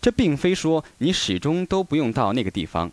[0.00, 2.92] 这并非说你始终都不用到那个地方。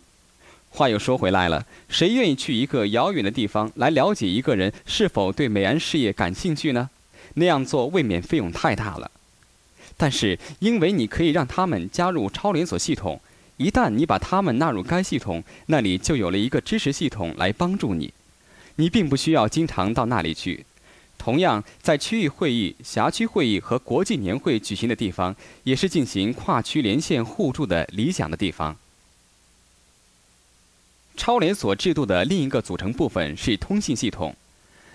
[0.76, 6.90] 话又说回来了，谁愿意去一个遥远的地方来了解一个人是否对美安事业感兴趣呢？
[7.32, 9.10] 那样做未免费用太大了。
[9.96, 13.18] 但是，因为你可以让他们加入超连锁系统，
[13.56, 18.12] 一旦你把他们纳入该系统，那里就有了一个支持系统来帮助你。
[18.74, 20.66] 你并不需要经常到那里去。
[21.16, 28.76] 同样，在区域会议、辖区会议和国际年会举行的地方，也是进行跨区连线互助的理想的地方。
[31.16, 34.36] 超连锁制度的另一个组成部分是通信系统。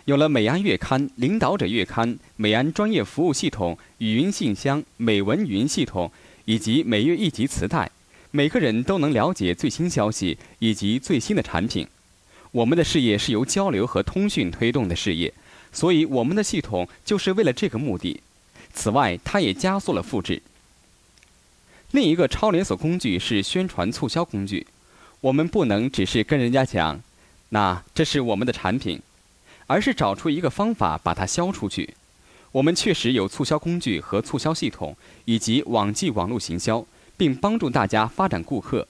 [0.05, 6.11] 有了美安月刊、领导者月刊、美安专业服务系统、语音信箱、美文语音系统
[6.45, 7.91] 以及每月一集磁带，
[8.31, 11.87] 每个人都能了解最新消息以及最新的产品。
[12.51, 15.33] 我们的事业是由交流和通讯推动的事业。
[15.73, 18.21] 所以，我们的系统就是为了这个目的。
[18.73, 20.41] 此外，它也加速了复制。
[21.91, 24.67] 另一个超连锁工具是宣传促销工具。
[25.21, 27.01] 我们不能只是跟人家讲，
[27.49, 29.01] 那这是我们的产品，
[29.67, 31.93] 而是找出一个方法把它销出去。
[32.51, 38.87] 我们确实有促销工具和促销系统，以及网际网络行销，并帮助大家发展顾客。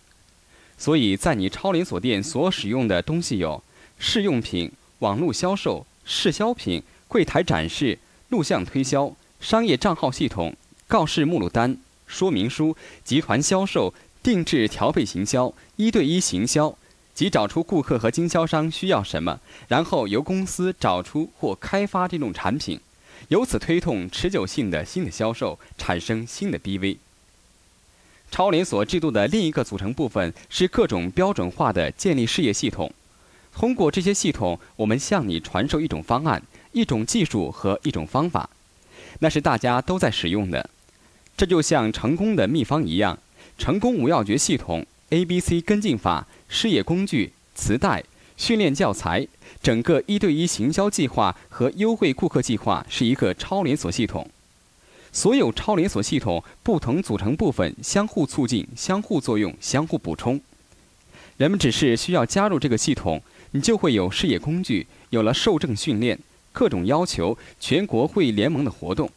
[0.78, 3.62] 所以在你超连锁店所使用的东西有
[4.00, 5.86] 试用品、网络销售。
[6.04, 10.58] 试销品、柜台展示、录像推销、商业账号系统、
[10.88, 11.78] 告示目录单、
[12.08, 13.94] 说明书、集团销售、
[14.24, 16.78] 定制调配行销、一对一行销、
[17.14, 22.80] 即找出顾客和经销商需要什么，然后由公司找出或开发这种产品，
[23.30, 26.98] 由此推动持久性的新的销售，产生新的 BV。
[28.30, 32.94] 超连锁制度的另一个组成部分是各种标准化的建立事业系统。
[33.54, 36.42] 通过这些系统，我们向你传授一种方案、
[36.72, 38.50] 一种技术和一种方法，
[39.20, 40.70] 那是大家都在使用的。
[41.36, 43.20] 这就像成功的秘方一样，
[43.62, 48.04] 成功五要诀系统、A、B、C 跟进法、事业工具、磁带、
[48.36, 49.28] 训练教材、
[49.62, 54.28] 整个一对一行销计划和优惠顾客计划是一个超连锁系统。
[55.12, 60.42] 所有超连锁系统不同组成部分相互促进、相互作用、相互补充。
[61.38, 66.18] 人们只是需要加入这个系统，你就会有事业工具，有了受证训练、
[66.52, 69.12] 各种要求、全国会联盟的活动、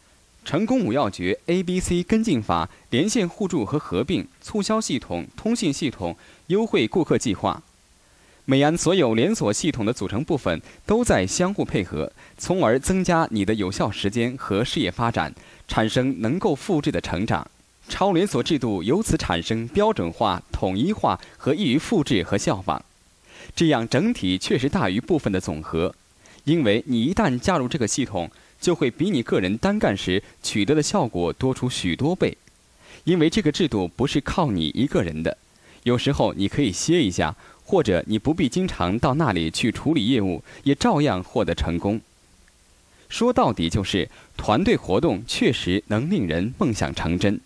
[0.44, 6.16] 成功五要诀、A、B、C 跟进法、连线互助和合并、促销系统、通信系统、
[6.48, 7.62] 优惠顾客计划。
[8.44, 15.34] 美安所有连锁系统的组成部分都在相互配合，从而增加你的有效时间和事业发展，
[15.66, 17.50] 产生能够复制的成长。
[17.88, 22.84] 超连锁制度由此产生标准化、统一化和易于复制和效仿。
[23.56, 25.94] 这样整体确实大于部分的总和，
[26.44, 28.30] 因为你一旦加入这个系统，
[28.64, 32.36] 就会比你个人单干时取得的效果多出许多倍。
[33.04, 35.36] 因为这个制度不是靠你一个人的，
[35.82, 37.36] 有时候你可以歇一下。
[37.66, 41.98] 或者你不必经常到那里去处理业务，也照样获得成功。
[43.08, 47.40] 说到底，就是团队活动确实能令人梦想成真。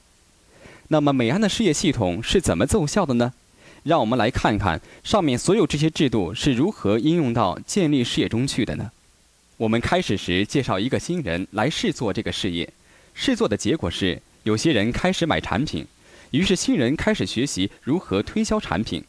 [0.89, 3.33] 那么，美安的事业系统是怎么奏效的呢？
[3.85, 8.91] 让我们来看看上面所有这些制度是如何应用到建立事业中去的呢？
[9.59, 12.73] 我们开始时介绍一个新人来试做这个事业，
[13.13, 15.85] 试做的结果是有些人开始买产品，
[16.31, 19.03] 于是新人开始学习如何推销产品。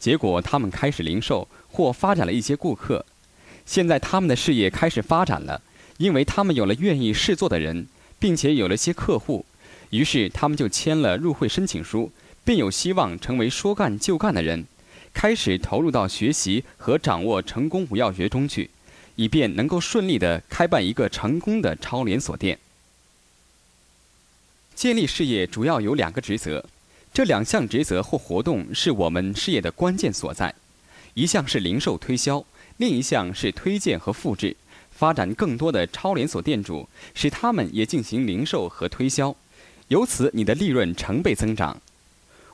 [0.00, 3.06] 结果，他们开始零售或发展了一些顾客。
[3.64, 5.62] 现在，他们的事业开始发展了，
[5.98, 7.86] 因为他们有了愿意试做的人，
[8.18, 9.46] 并且有了些客户。
[9.90, 12.10] 于是，他们就签了入会申请书，
[12.44, 14.66] 并有希望成为说干就干的人，
[15.12, 18.70] 开始投入到学习和掌握成功五要诀中去，
[19.16, 22.58] 以便能够顺利地开办一个成功的超连锁店。
[24.74, 26.64] 建立事业主要有两个职责。
[27.12, 30.52] 这两项职责或活动是我们事业的关键所在，
[31.14, 32.44] 一项是零售推销，
[32.78, 34.56] 另一项是推荐和复制，
[34.90, 39.36] 发展更多的超连锁店主，使他们也进行零售和推销，
[39.86, 41.80] 由此你的利润成倍增长。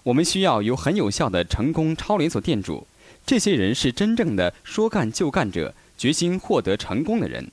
[0.02, 2.86] 我们需要有很有效的成功超连锁店主，
[3.24, 7.50] 这些人是真正的说干就干者，决心获得成功的人。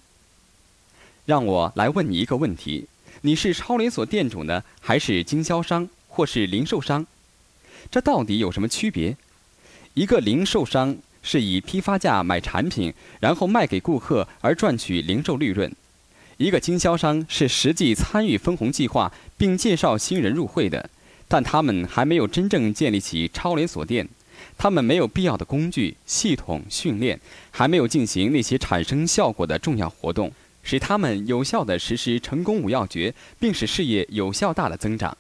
[1.25, 2.87] 让我来问你一个问题：
[3.19, 5.89] 你是超连锁店主呢，还是经销商？
[6.07, 7.05] 或是零售商，
[7.91, 9.17] 这到底有什么区别？
[9.95, 15.69] 一个零售商是以批发价买产品，然后卖给顾客而赚取零售利润；
[16.37, 20.89] 一个经销商是实际参与分红计划并介绍新人入会的，
[21.27, 24.07] 但他们还没有真正建立起超连锁店，
[24.57, 27.19] 他们没有必要的工具、系统、训练，
[27.51, 30.31] 还没有进行那些产生效果的重要活动，
[30.63, 35.15] 使他们有效地实施成功五要诀，并使事业有效大的增长。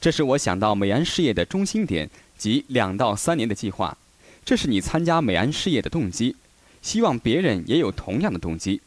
[0.00, 3.96] 这是我想到美安事业的中心点，即两到三年的计划。
[4.44, 6.36] 这是你参加美安事业的动机，
[6.82, 8.80] 希望别人也有同样的动机。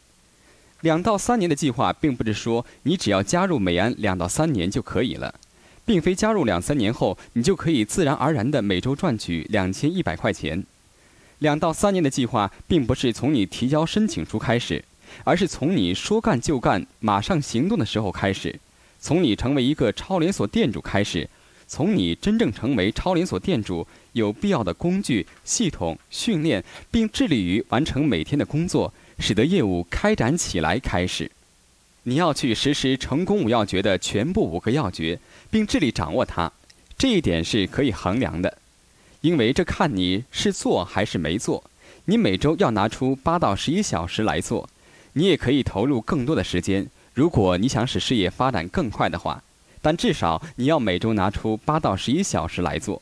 [0.82, 5.34] 两到三年的计划，并不是说你只要加入美安两到三年就可以了，
[5.88, 10.62] 并非加入两三年后你就可以自然而然的每周赚取两千一百块钱。
[11.38, 14.84] 两到三年的计划，并不是从你提交申请书开始，
[15.24, 18.60] 而是从你说干就干、马上行动的时候开始。
[19.00, 21.26] 从你成为一个超连锁店主开始，
[21.66, 31.30] 从你真正成为超连锁店主有必要的工具、系统、训练，并致力于完成每天的工作，使得业务开展起来开始，
[32.02, 35.18] 你要去实施成功五要诀的全部五个要诀，
[35.50, 36.52] 并致力掌握它。
[36.96, 38.58] 这一点是可以衡量的，
[39.20, 41.64] 因为这看你是做还是没做。
[42.06, 44.68] 你每周要拿出八到十一小时来做，
[45.12, 46.88] 你也可以投入更多的时间。
[47.14, 49.42] 如果你想使事业发展更快的话，
[49.80, 53.00] 但至少你要每周拿出八到十一小时来做。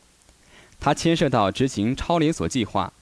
[0.79, 2.93] 它牵涉到执行超连锁计划。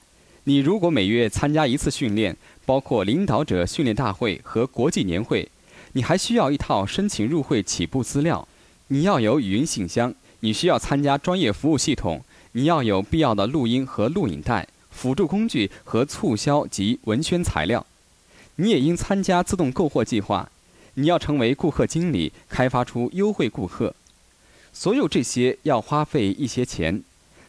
[0.44, 5.50] 你如果每月参加一次训练，包括领导者训练大会和国际年会，
[5.92, 8.46] 你还需要一套申请入会起步资料。
[8.88, 17.84] 你要有语音信箱，你需要参加专业服务系统，你要有必要的录音和录影带、辅助工具和促销及文宣材料。
[18.54, 20.50] 你也应参加自动购货计划。
[20.94, 23.94] 你要成为顾客经理，开发出优惠顾客，
[24.72, 27.02] 所有这些要花费一些钱，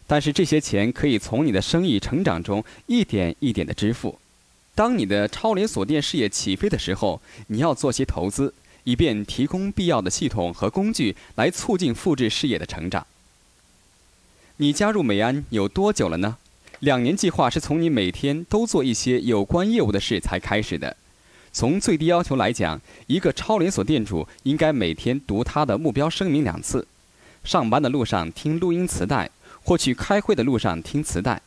[0.06, 4.18] 但是这些钱可以从你的生意成长中一点一点的支付。
[4.76, 8.54] 当你的超连锁店事业起飞的时候，你要做些投资，
[8.88, 13.06] 以便提供必要的系统和工具来促进复制事业的成长。
[14.56, 16.38] 你加入美安有多久了呢？
[16.80, 20.96] 两年计划是从你每天都做一些有关业务的事才开始的。
[21.52, 26.88] 从最低要求来讲，一个超连锁店主应该每天读他的目标声明两次，
[27.44, 29.30] 上班的路上听录音磁带。
[29.64, 31.42] 或去开会的路上听磁带，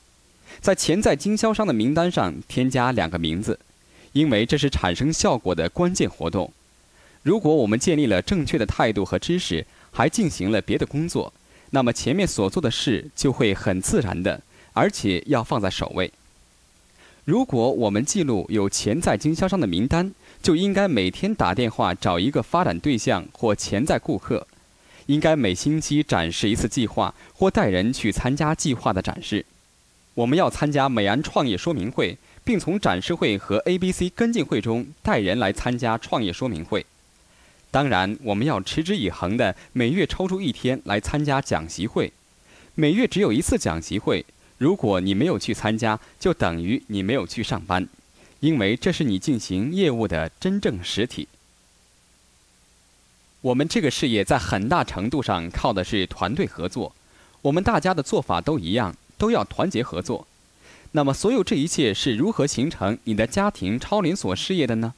[0.61, 3.59] 在潜在经销商的名单上添加两个名字，
[4.13, 6.53] 因为这是产生效果的关键活动。
[7.23, 11.33] 如果我们建立了正确的态度和知识，还进行了别的工作，
[11.71, 14.41] 那么前面所做的事就会很自然的，
[14.73, 16.13] 而且要放在首位。
[17.27, 20.13] 如果我们记录有潜在经销商的名单，
[20.43, 24.47] 就应该每天打电话找一个发展对象或潜在顾客。
[25.07, 29.45] 应该每星期展示一次计划，或带人去参加计划的展示。
[30.15, 36.87] 我们要参加美安创业说明会，并从展示会和 A、B、C 跟进会中带人来参加创业说明会。
[37.71, 42.13] 当然，我们要持之以恒的每月抽出一天来参加讲习会。
[42.75, 44.25] 每月只有一次讲习会，
[44.59, 47.87] 如果你没有去参加，就等于你没有去上班，
[48.41, 51.29] 因为这是你进行业务的真正实体。
[53.43, 56.93] 我们这个事业在很大程度上靠的是团队合作，
[57.43, 60.27] 我们大家的做法都一样，都要团结合作。
[60.93, 64.93] 那么，所有这一切是如何形成你的家庭超连锁事业的呢？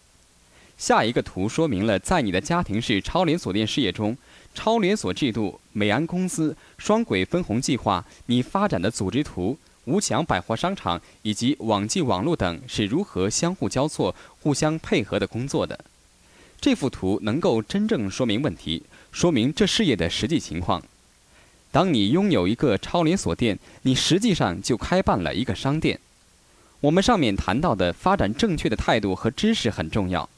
[0.82, 4.16] 下一个图说明了在你的家庭式超连锁店事业中，
[4.52, 15.78] 超连锁制度、美安公司、双轨分红计划、你发展的组织图、吴强百货商场以及网际网络等是如何相互交错、互相配合的工作的。
[16.60, 20.82] 这幅图能够真正说明问题，说明这事业的实际情况。
[21.70, 26.00] 当你拥有一个超连锁店，你实际上就开办了一个商店。
[26.80, 30.28] 我们上面谈到的发展正确的态度和知识很重要。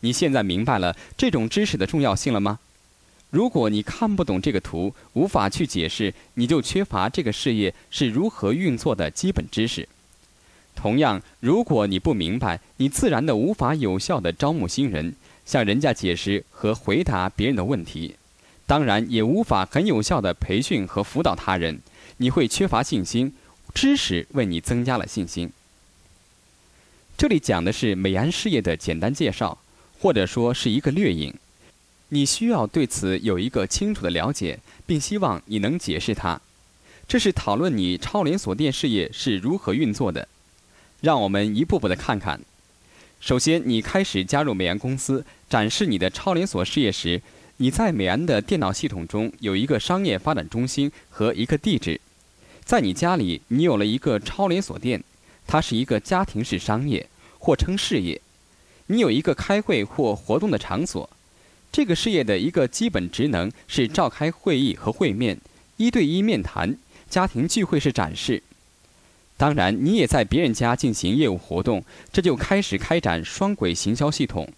[0.00, 2.58] 你现在明白了这种知识的重要性了吗？
[3.30, 9.88] 如果你看不懂这个图，无法去解释，你就缺乏这个事业是如何运作的基本知识。
[10.74, 15.14] 同样，如果你不明白，你自然的无法有效的招募新人。
[15.46, 18.14] 向人家解释和回答别人的问题，
[18.66, 21.80] 当然也无法很有效的培训和辅导他人。
[22.18, 23.32] 你会缺乏信心，
[23.74, 25.50] 知识为你增加了信心。
[27.18, 29.58] 这里讲的是美安事业的简单介绍，
[30.00, 31.34] 或者说是一个掠影。
[32.08, 36.40] 你需要对此有一个清楚的了解，并希望你能解释它。
[37.06, 40.26] 这是讨论你超连锁店事业是如何运作的。
[41.00, 42.40] 让我们一步步的看看。
[43.20, 47.20] 首先，你开始加入美安公司，展示你的超连锁事业时，
[47.58, 52.00] 你在美安的电脑系统中有一个商业发展中心和一个地址。
[52.64, 55.02] 在你家里，你有了一个超连锁店，
[55.46, 58.20] 它是一个家庭式商业，或称事业。
[58.90, 61.08] 你有一个开会或活动的场所，
[61.70, 65.38] 这个事业的一个基本职能是召开会议和会面、
[65.76, 66.76] 一对一面谈、
[67.08, 68.42] 家庭聚会式展示。
[69.36, 74.48] 当然，你也在别人家进行业务活动，这就开始开展双轨行销系统。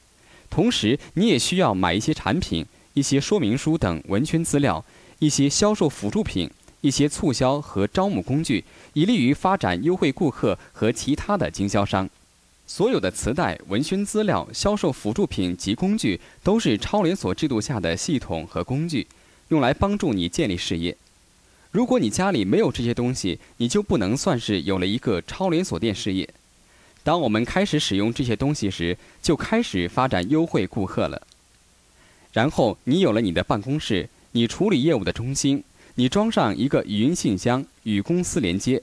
[0.48, 2.64] 同时，你也需要买一些产品、
[2.94, 4.82] 一些说明书等文宣资料、
[5.18, 8.64] 一些销售辅助品、一些促销和招募工具，
[8.94, 12.08] 以利于发展优惠顾客和其他的经销商。
[12.74, 19.06] 所有的磁带、文宣资料、销售辅助品及工具，都是超连锁制度下的系统和工具，
[19.48, 20.96] 用来帮助你建立事业。
[21.70, 26.26] 如果你家里没有这些东西，你就不能算是有了一个超连锁店事业。
[27.04, 31.26] 当我们开始使用这些东西时，就开始发展优惠顾客了。
[32.32, 35.62] 然后你有了你的办公室，你处理业务的中心，
[35.96, 38.82] 你装上一个语音信箱与公司连接，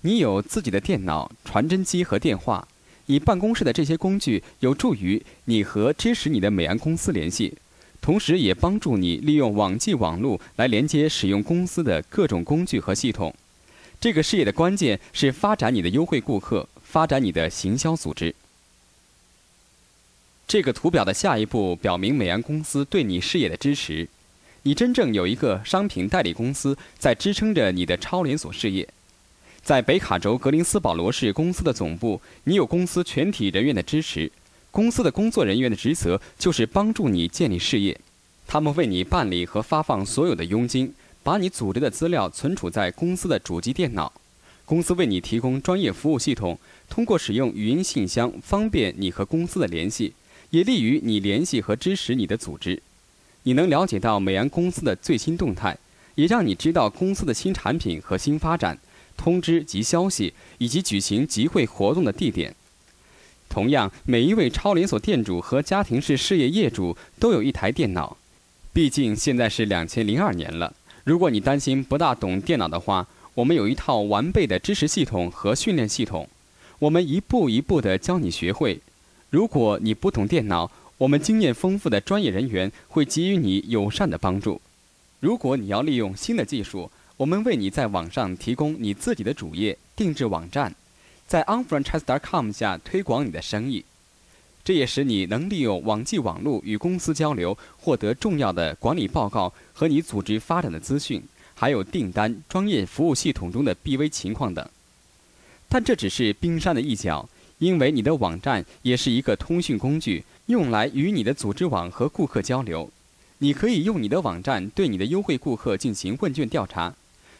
[0.00, 2.66] 你有自己的电脑、传真机和电话。
[3.06, 7.54] 你办公室的这些工具有助于你和支持你的美安公司联系。
[8.02, 13.34] 同时也帮助你利用网际网络来连接使用公司的各种工具和系统。
[14.00, 18.32] 这个事业的关键是发展你的优惠顾客，发展你的行销组织。
[20.46, 24.08] 这个图表的下一步表明美安公司对你事业的支持。
[24.62, 28.86] 你真正有一个商品代理公司在支撑着你的超连锁事业。
[29.66, 34.30] 在北卡州格林斯堡罗市公司的总部，你有公司全体人员的支持。
[34.70, 37.98] 公司的工作人员的职责就是帮助你建立事业，
[38.46, 40.94] 他们为你办理和发放所有的佣金，
[41.24, 44.12] 把你组织的资料存储在公司的主机电脑。
[44.64, 46.56] 公司为你提供专业服务系统，
[46.88, 50.12] 通过使用语音信箱方便你和公司的联系，
[50.50, 52.80] 也利于你联系和支持你的组织。
[53.42, 55.76] 你能了解到美安公司的最新动态，
[56.14, 58.78] 也让你知道公司的新产品和新发展、
[59.16, 62.54] 通知及消息，以及举行集会活动的地点。
[63.48, 68.16] 同样，每一位超连锁店主和家庭式事业业主都有一台电脑。
[68.72, 70.74] 毕竟现在是两千零二年了。
[71.04, 76.28] 如果你担心不大懂电脑的话，我们有一套完备的知识系统和训练系统，
[76.80, 78.80] 我们一步一步地教你学会。
[79.30, 84.60] 如果你不懂电脑，我们经验丰富的专业人员会给予你友善的帮助。
[85.20, 90.74] 如果你要利用新的技术，我们为你在网上提供你自己的主页、定制网站，
[91.26, 93.82] 在 onfranchise.com 下推广你的生意。
[94.62, 101.22] 这也使你能利用网际网络与公司交流，获得重要的管理报告和你组织发展的资讯，
[101.54, 104.68] 还有订单、专业服务系统中的 BV 情况等。
[105.70, 107.26] 但这只是冰山的一角，
[107.58, 112.90] 因为你的网站也是一个通讯工具，用来与你的组织网和顾客交流。
[113.38, 116.94] 你可以用你的网站对你的优惠顾客进行问卷调查，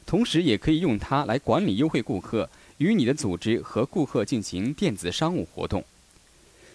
[0.07, 2.49] 同时也可以用它来管理优惠顾客，
[2.79, 5.85] 与你的组织和顾客进行电子商务活动。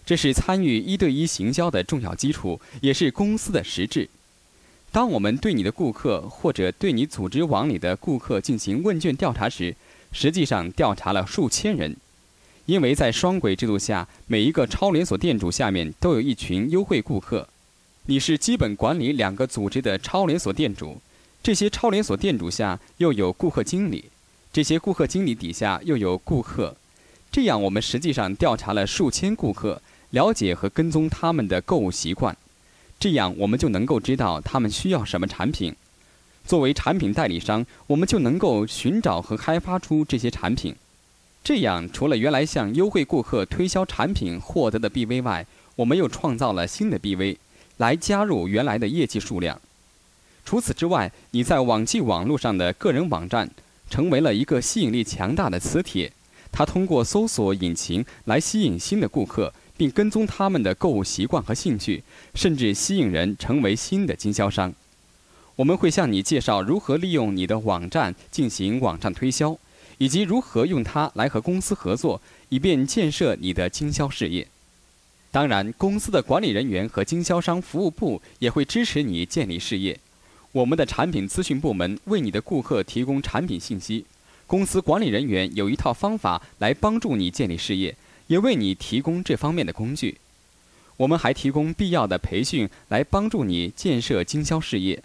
[0.06, 4.10] 这是参与一对一行销的重要基础，也是公司的实质。
[4.92, 9.74] 当我们对你的顾客或者对你组织网里的顾客进行问卷调查时，
[10.12, 11.96] 实际上调查了数千人，
[12.66, 17.48] 因为在双轨制度下，每一个超连锁店主下面都有一群优惠顾客。
[18.08, 21.00] 你是基本管理两个组织的超连锁店主，
[21.44, 24.06] 这些超连锁店主下又有顾客经理，
[24.54, 26.76] 这些顾客经理底下又有顾客。
[27.32, 29.82] 这样，我们实际上调查了数千顾客。
[30.12, 32.36] 了解和跟踪他们的购物习惯，
[33.00, 35.74] 这样我们就能够知道他们需要什么产品。
[36.46, 40.76] 作为产品代理商，我们就能够寻找和开发出这些产品。
[41.46, 47.38] 这样，除了原来向优惠顾客推销产品获得的 BV 外，我们又创造了新的 BV，
[47.78, 49.62] 来加入原来的业绩数量。
[50.46, 53.50] 除此之外，你在网际网络上的个人网站
[53.90, 56.12] 成为了一个吸引力强大的磁铁，
[56.52, 59.54] 它通过搜索引擎来吸引新的顾客。
[59.78, 62.04] 并跟踪他们的购物习惯和兴趣，
[62.36, 64.72] 甚至吸引人成为新的经销商。
[65.56, 69.58] 我们会向你介绍如何利用你的网站进行网站推销，
[69.98, 74.48] 以及如何用它来和公司合作，以便建设你的经销事业。
[75.32, 80.00] 当然，公司的管理人员和经销商服务部也会支持你建立事业。
[80.54, 84.06] 我们的产品咨询部门为你的顾客提供产品信息，
[84.46, 87.96] 公司管理人员有一套方法来帮助你建立事业。
[88.28, 90.18] 也为你提供这方面的工具，
[90.96, 95.04] 我们还提供必要的培训来帮助你建设经销事业。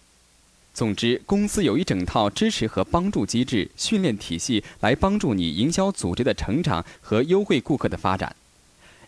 [0.72, 8.36] 总之，公司有一整套支持和帮助机制、训练体系来帮助你营销组织的成长和优惠顾客的发展。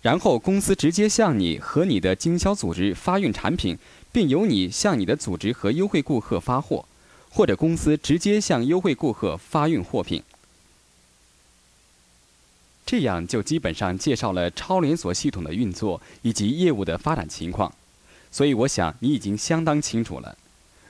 [0.02, 3.78] 然后，公司直接向你和你的经销组织发运产品，
[4.12, 6.86] 并由你向你的组织和优惠顾客发货，
[7.30, 10.22] 或者公司直接向优惠顾客发运货品。
[12.86, 17.70] 这样就基本上介绍了超连锁系统的运作以及业务的发展情况，
[18.30, 20.38] 所以我想你已经相当清楚了。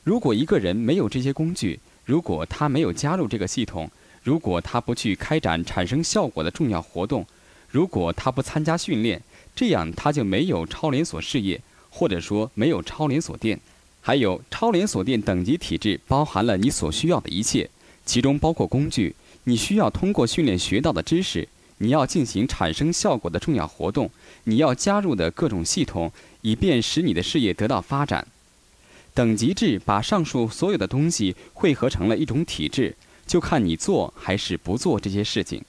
[0.05, 3.91] 如果一个人没有这些工具，如果他没有加入这个系统，
[4.23, 7.27] 如果他不去开展产生效果的重要活动，
[7.69, 9.21] 如果他不参加训练，
[9.57, 11.61] 这样他就没有超连锁事业，
[11.91, 13.61] 或者说没有超连锁店。
[14.01, 17.69] 还有超连锁店等级体制包含了你所需要的一切，
[18.07, 19.15] 其中包括工具，
[19.45, 21.49] 你需要通过训练学到的知识。
[21.81, 24.11] 你要进行产生效果的重要活动，
[24.45, 26.11] 你要加入的各种系统，
[26.43, 28.27] 以便使你的事业得到发展。
[29.15, 35.63] 等级制把上述所有的东西汇合成了一种体制，就看你做还是不做这些事情。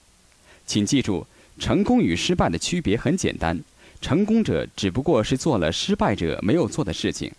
[0.66, 1.26] 请记住，
[1.58, 3.60] 成功与失败的区别很简单，
[4.00, 7.30] 成功者只不过是做了失败者没有做的事情。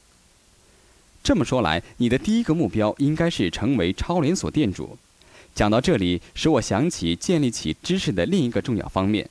[1.24, 4.98] 这么说来，你的第一个目标应该是成为超连锁店主。
[5.54, 9.30] 讲到这里，使我想起建立起知识的另一个重要方面，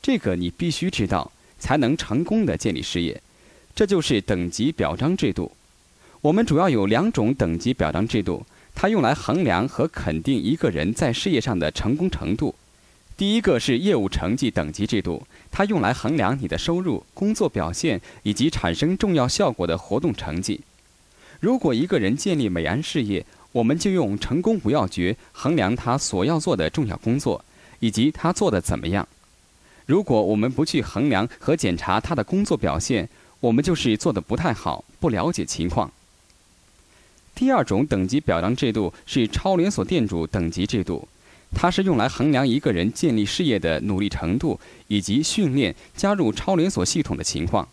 [0.00, 3.20] 这个你必须知道，才能成功的建立事业。
[3.74, 5.52] 这就是等级表彰制度。
[6.20, 12.54] 我们主要有两种等级表彰制度，它用来衡量和肯定一个人在事业上的成功程度。
[13.16, 20.60] 第一个是业务成绩等级制度，它用来衡量你的收入、工作表现以及产生重要效果的活动成绩。
[21.40, 27.42] 如果一个人建立美安事业，我们就用成功五要诀衡量他所要做的重要工作，
[27.80, 29.08] 以及他做的怎么样。
[29.86, 33.08] 如果我们不去衡量和检查他的工作表现，
[33.40, 35.90] 我们就是做的不太好，不了解情况。
[37.34, 41.06] 第二种等级表彰制度是超连锁店主等级制度，
[41.54, 47.66] 它是用来衡量一个人建立事业的努力程度以及训练加入超连锁系统的情况。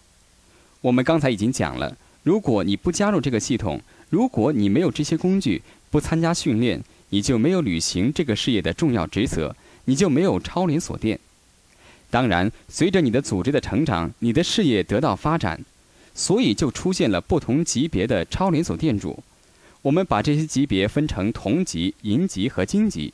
[0.81, 9.55] 我们刚才已经讲了，如果你不加入这个系统，如果你没有这些工具，不参加训练，你就没有履行这个事业的重要职责，
[9.85, 11.19] 你就没有超连锁店。
[12.09, 15.59] 当然，随着你的组织的成长，你的事业得到发展，
[16.13, 19.23] 所以就出现了不同级别的超连锁店主。
[19.81, 23.13] 我们把这些级别分成同级、银级和金级。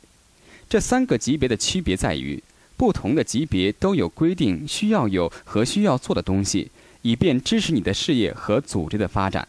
[0.69, 2.43] 这三个级别的区别在于，
[2.77, 6.69] 不同的级别都有规定需要有和需要做的东西，
[7.01, 9.47] 以便支持你的事业和组织的发展。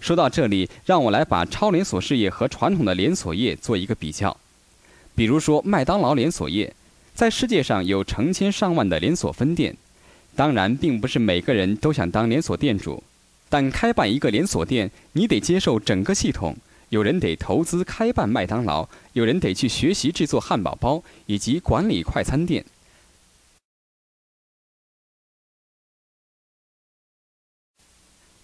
[0.00, 4.34] 说到这里，让我来把超连锁事业和传统的连锁业做一个比较。
[5.14, 6.74] 比如说，麦当劳连锁业。
[7.14, 9.76] 在世界上有成千上万的连锁分店，
[10.34, 13.04] 当然，并不是每个人都想当连锁店主。
[13.50, 16.56] 但开办一个连锁店，你得接受整个系统。
[16.92, 22.66] 有人得投资开办麦当劳，有人得去学习制作汉堡包，以及管理快餐店。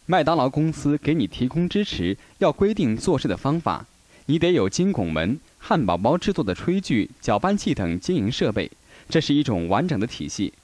[0.06, 3.84] 麦当劳公司给你提供支持，要规定做事的方法，
[4.24, 5.38] 你得有金拱门。
[5.58, 8.70] 汉堡包制作的炊具、搅拌器等经营设备，
[9.10, 10.54] 这是一种完整的体系。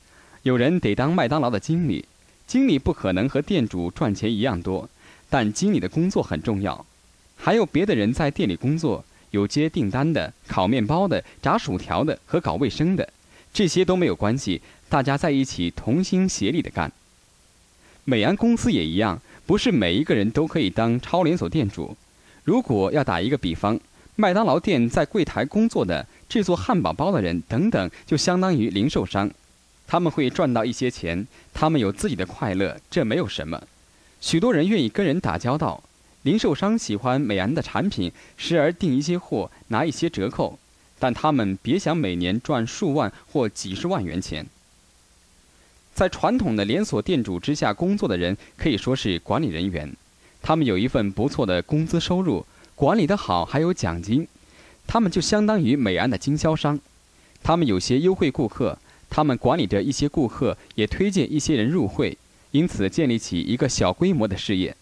[0.45, 2.07] 有人得当麦当劳的经理，
[2.47, 4.89] 经理不可能和店主赚钱一样多，
[5.29, 6.87] 但经理的工作很重要。
[7.45, 13.07] 还有别的人在店里工作，有接订单的、烤面包的、炸薯条的和搞卫生的，
[13.53, 16.91] 这些都没有关系，大家在一起同心协力的干。
[18.05, 21.95] 美安公司也一样，不是每一个人都可以当超连锁店主。
[22.45, 23.79] 如果要打一个比方。
[24.17, 29.29] 麦当劳店在柜台工作的、制作汉堡包的人等等，就相当于零售商，
[29.89, 33.61] 他们会赚到一些钱，他们有自己的快乐，这没有什么。
[34.21, 35.83] 许多人愿意跟人打交道，
[36.25, 40.59] 零售商喜欢美安的产品，时而订一些货，拿一些折扣，
[40.99, 44.47] 但他们别想每年赚数万或几十万元钱。
[45.95, 49.95] 在传统的连锁店主之下工作的人，可以说是管理人员，
[50.41, 52.47] 他们有一份不错的工资收入。
[52.75, 54.27] 管理的好还有奖金，
[54.87, 56.81] 他们就相当于美安的经销商，
[57.43, 58.79] 他们有些优惠顾客，
[59.11, 62.17] 他们管理着一些顾客，也推荐一些人入会，
[62.53, 64.75] 因此建立起一个小规模的事业。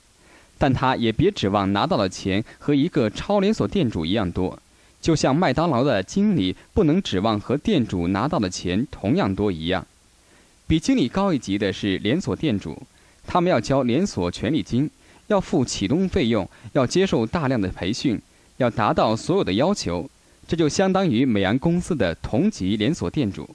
[0.62, 4.56] 但他也别指望拿到的钱和一个超连锁店主一样多，
[5.00, 9.84] 就像麦当劳的经理不能指望和店主拿到的钱同样多一样。
[10.68, 12.80] 比经理高一级的是连锁店主，
[13.26, 14.88] 他们要交连锁权利金。
[15.26, 18.20] 要付启动费用，要接受大量的培训，
[18.58, 20.08] 要达到所有的要求，
[20.46, 23.48] 这就相当于美安公司的同级连锁店主。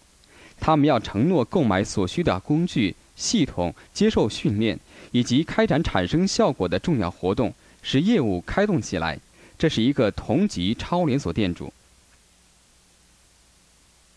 [0.60, 4.80] 他们要承诺购买所需的工具、系统，接受训练，
[5.11, 9.20] 以及开展产生效果的重要活动，使业务开动起来。
[9.57, 11.74] 这是一个同级超连锁店主。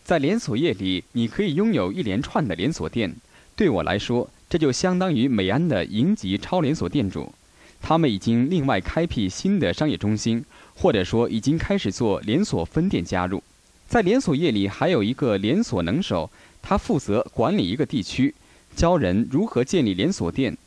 [0.05, 3.15] 在连锁业里，你可以拥有一连串的连锁店。
[3.55, 7.33] 对我来说，这就相当于美安的银级超连锁店主。
[7.81, 10.45] 他们已经另外开辟新的商业中心，
[10.75, 13.41] 或者说已经开始做连锁分店加入。
[13.87, 16.29] 在连锁业里，还有一个连锁能手，
[16.61, 18.33] 他负责管理一个地区，
[18.75, 20.57] 教人如何建立连锁店。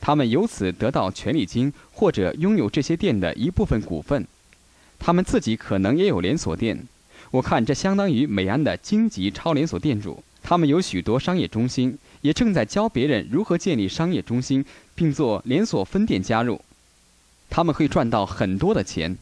[0.00, 4.26] 他们由此得到权利金，或者拥有这些店的一部分股份。
[4.98, 6.86] 他们自己可能也有连锁店。
[7.30, 10.22] 我看这相当于美安的京级超连锁店主。
[10.42, 14.64] 他们有许多商业中心，也正在教别人如何建立商业中心。
[14.96, 16.58] 并做连锁分店加入，
[17.50, 19.18] 他们会赚到很多的钱。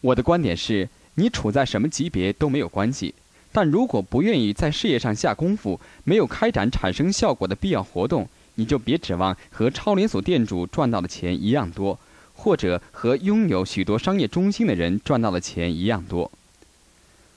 [0.00, 3.12] 我的观点是，你处在什么级别都没有关系，
[3.54, 11.96] 但如果不愿意在事业上下功夫，没有开展产生效果的必要活动，你就别指望和超连锁店主赚到的钱一样多，
[12.34, 16.28] 或者和拥有许多商业中心的人赚到的钱一样多。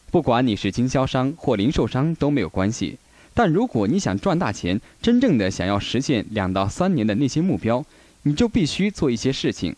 [0.09, 2.97] 不管你是经销商或零售商都没有关系。
[3.35, 7.85] 但如果你想赚大钱，真正的想要实现两到三年的那些目标，
[8.23, 9.75] 你就必须做一些事情。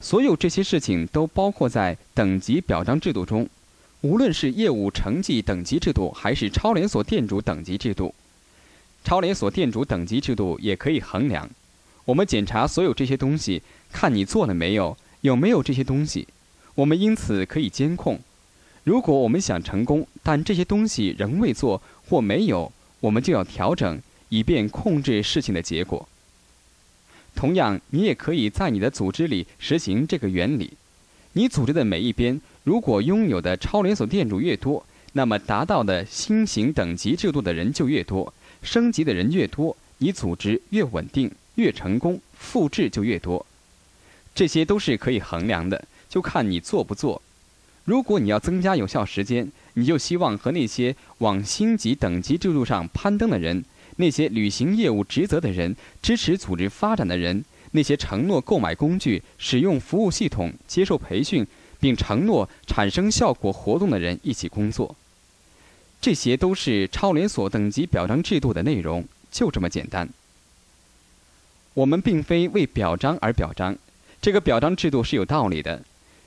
[0.00, 3.48] 所有这些事情都包括在等级表彰制度中，
[4.02, 8.14] 无论是业务成绩等级制度，还是超连锁店主等级制度。
[9.04, 11.48] 超连锁店主等级制度也可以衡量。
[12.06, 16.26] 我们检查所有这些东西，看你做了没有，有没有这些东西。
[16.74, 18.18] 我们因此可以监控。
[18.84, 22.72] 如果我们想成功，但这些东西仍未做或没有。
[23.00, 26.08] 我们就要调整，以便控制事情的结果。
[27.34, 30.72] 同样，你也可以在你的组织里实行这个原理。
[31.34, 38.32] 你组织的每一边，如果拥有的超连锁店主越多，那么达到的新型等级制度的人就越多，
[38.62, 43.44] 升级的人越多，你组织越稳定、越成功，复制就越多。
[44.34, 47.20] 这些都是可以衡量的，就看你做不做。
[47.84, 53.64] 如果你要增加有效时间，你就希望和那些往星级等级制度上攀登的人，
[53.96, 61.44] 那些履行业务职责的人，支持组织发展的人，那些承诺购买工具、使用服务系统、接受培训，
[61.80, 64.94] 并承诺产生效果活动的人一起工作。
[66.00, 70.08] 这些都是超连锁等级表彰制度的内容，就这么简单。
[71.74, 73.76] 我们并非为表彰而表彰，
[74.20, 75.82] 这个表彰制度是有道理的。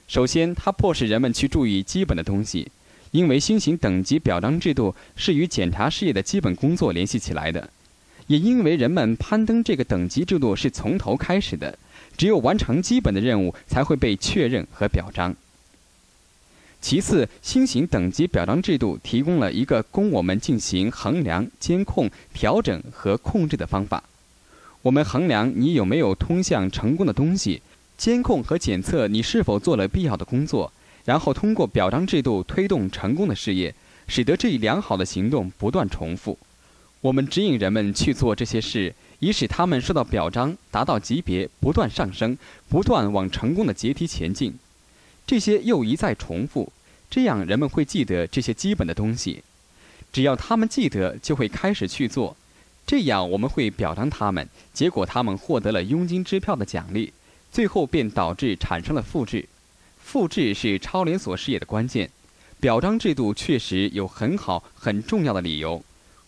[0.07, 2.71] 首先，它迫使人们去注意基本的东西，
[3.11, 7.69] 因为新型等级表彰制度是与检查事业的基本工作联系起来的。
[8.27, 11.77] 也因为人们攀登这个等级制度是从头开始的，
[12.17, 15.35] 只有完成基本的任务才会被确认和表彰。
[16.81, 24.03] 其次，新型等级表彰制度提供了一个供我们进行衡量、监控、调整和控制的方法。
[24.81, 27.61] 我们衡量你有没有通向成功的东西，
[27.97, 30.73] 监控和检测你是否做了必要的工作，
[31.05, 33.73] 然后通过表彰制度推动成功的事业，
[34.09, 36.37] 使得这一良好的行动不断重复。
[36.99, 38.93] 我们指引人们去做这些事，
[39.23, 44.55] 以使他们受到表彰，达到级别，不断上升，不断往成功的阶梯前进。
[45.25, 46.73] 这些又一再重复，
[47.09, 49.41] 这样人们会记得这些基本的东西。
[50.11, 52.35] 只要他们记得，就会开始去做。
[52.85, 57.13] 这样我们会表彰他们，结果他们获得了佣金支票的奖励，
[57.49, 59.47] 最后便导致产生了复制。
[59.97, 62.09] 复制是超连锁事业的关键。
[62.59, 65.81] 表彰制度确实有很好、很重要的理由。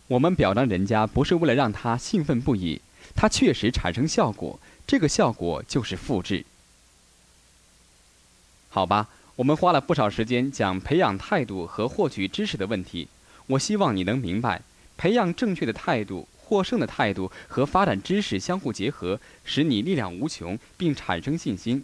[0.08, 2.80] 我们表彰人家不是为了让他兴奋不已，
[3.16, 6.46] 他确实产生效果，这个效果就是复制。
[8.70, 13.08] 好吧，我们花了不少时间讲培养态度和获取知识的问题。
[13.48, 14.62] 我希望你能明白，
[14.96, 21.84] 培养正确的态度、获胜的态度和发展知识相互结合，使你力量无穷，并产生信心。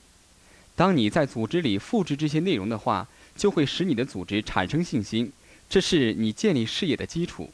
[0.75, 5.31] 当你在组织里复制这些内容的话，就会使你的组织产生信心，
[5.67, 7.49] 这是你建立事业的基础。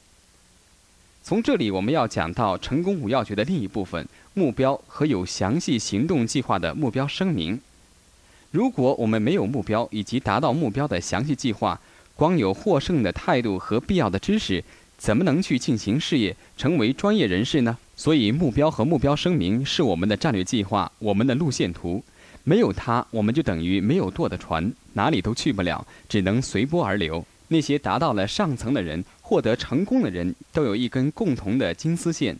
[1.27, 7.59] 从这里，我们要讲到成功五要诀的另一部分——目标和有详细行动计划的目标声明。
[8.49, 11.81] 如果我们没有目标以及达到目标的详细计划，
[12.15, 14.63] 光有获胜的态度和必要的知识，
[14.97, 17.77] 怎么能去进行事业、成为专业人士呢？
[17.97, 22.01] 所以，目标和目标声明是我们的战略计划，我们的路线图。
[22.45, 27.25] 没有它，我们就等于没有舵的船，哪里都去不了，只能随波而流。
[27.49, 29.03] 那些达到了上层的人。
[29.27, 32.33] 获得成功的人都有一根共同的金丝线，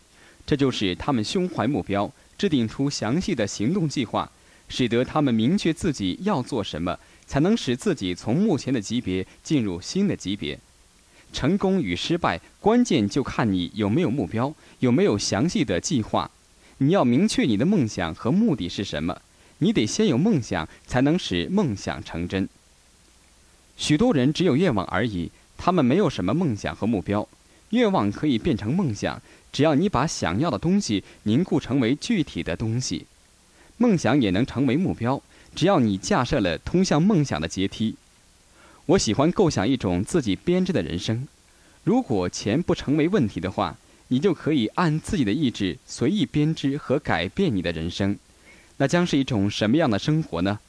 [0.46, 4.32] 这就是他们胸怀目标，制定出详细的行动计划，
[4.70, 10.58] 使得他们明确自己要做什么，才能使自己从目前的级别进入新的级别。
[11.30, 16.30] 成功与失败，关键就看你有没有目标，有没有详细的计划。
[16.78, 19.20] 你要明确你的梦想和目的是什么，
[19.58, 22.48] 你得先有梦想，才能使梦想成真。
[23.76, 25.30] 许多人只有愿望而已。
[25.58, 27.28] 他们没有什么梦想和目标，
[27.70, 29.20] 愿望可以变成梦想，
[29.52, 33.04] 只要你把想要的东西凝固成为具体的东西；
[33.76, 35.20] 梦想也能成为目标，
[35.54, 37.96] 只要你架设了通向梦想的阶梯。
[38.86, 41.28] 我喜欢构想一种自己编织的人生。
[41.84, 43.76] 如果钱不成为问题的话，
[44.08, 48.16] 你就可以按自己的意志随意编织和改变你的人生。
[48.78, 50.60] 那将是一种什么样的生活呢？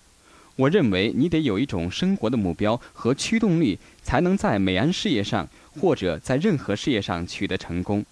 [0.57, 3.79] 我认为你得有一种生活的目标和驱动力，
[4.09, 5.47] 才能在美安事业上
[5.79, 8.03] 或者在任何事业上取得成功。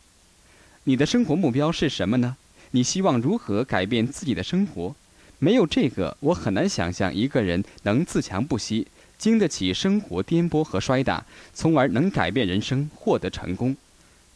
[0.83, 2.37] 你的生活目标是什么呢？
[2.69, 4.95] 你希望如何改变自己的生活？
[5.39, 8.85] 没有这个，我很难想象一个人能自强不息，
[9.17, 11.25] 经得起生活颠簸和摔打，
[11.55, 13.75] 从而能改变人生，获得成功。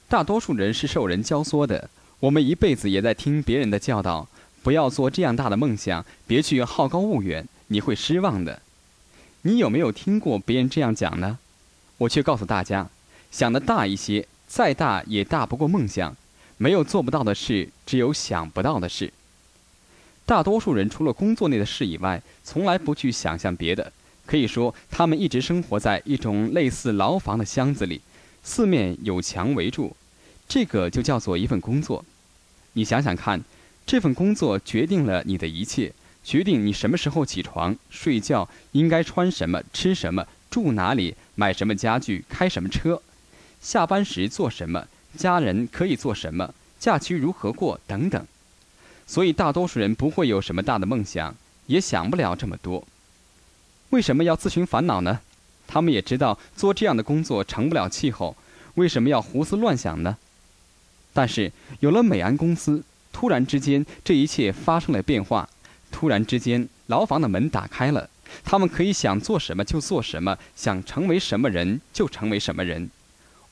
[0.10, 1.92] 大多数人是受人教唆的，
[2.22, 4.28] 我们一辈子也在听别人的教导：
[4.64, 7.48] 不要做这样大的梦想，别去好高骛远。
[7.68, 8.64] 你会失望的。
[9.44, 11.38] 你有没有听过别人这样讲呢？
[12.02, 12.90] 我却告诉大家，
[13.30, 16.16] 想的大一些，再大也大不过梦想。
[16.58, 19.14] 没有做不到的事，只有想不到的事。
[20.26, 23.94] 大多数人除了工作内的事以外，从来不去想象别的。
[24.26, 28.02] 可以说，他们一直生活在一种类似牢房的箱子里，
[28.44, 29.96] 四面有墙围住。
[30.48, 32.04] 这个就叫做一份工作。
[32.74, 33.44] 你想想看，
[33.86, 35.94] 这份工作决定了你的一切。
[36.24, 43.02] 决定你什么时候起床、睡觉，应该穿什么、吃什么、住哪里、买什么家具、开什么车，
[43.60, 44.88] 下班时做什么，
[45.18, 48.24] 家人可以做什么，假期如何过等等。
[49.08, 51.34] 所以，大多数人不会有什么大的梦想，
[51.68, 52.86] 也想不了这么多。
[53.90, 55.22] 为什么要自寻烦恼呢？
[55.68, 58.36] 他们也知道做这样的工作成不了气候，
[58.76, 60.18] 为什么要胡思乱想呢？
[61.14, 62.84] 但是有了美安公司，
[63.14, 65.50] 突然之间，这一切发生了变化。
[65.92, 68.10] 突然之间，牢房的门打开了，
[68.44, 72.90] 他们可以想做什么就做什么，想成为什么人就成为什么人。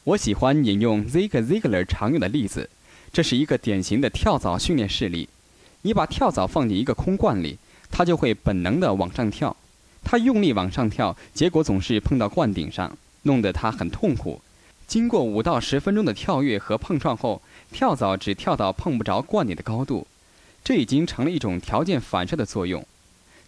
[0.05, 2.69] 我喜欢引用 Zig Ziglar 常用的例子，
[3.11, 5.29] 这是一个典型的跳蚤训练事例。
[5.81, 7.57] 你把跳蚤放进一个空罐里，
[7.91, 9.55] 它就会本能地往上跳。
[10.03, 14.41] 它用力往上跳，结果总是碰到罐顶上，弄得它很痛苦。
[14.87, 20.07] 经过五到十分钟的跳跃和碰撞后，跳蚤只跳到碰不着罐顶的高度，
[20.63, 22.83] 这已经成了一种条件反射的作用。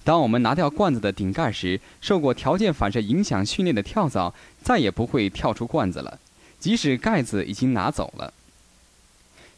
[0.04, 4.34] 当我们拿掉罐子的顶盖时，受过条件反射影响训练的跳蚤
[4.64, 6.20] 再也不会跳出罐子了，
[6.60, 8.34] 即使盖子已经拿走了。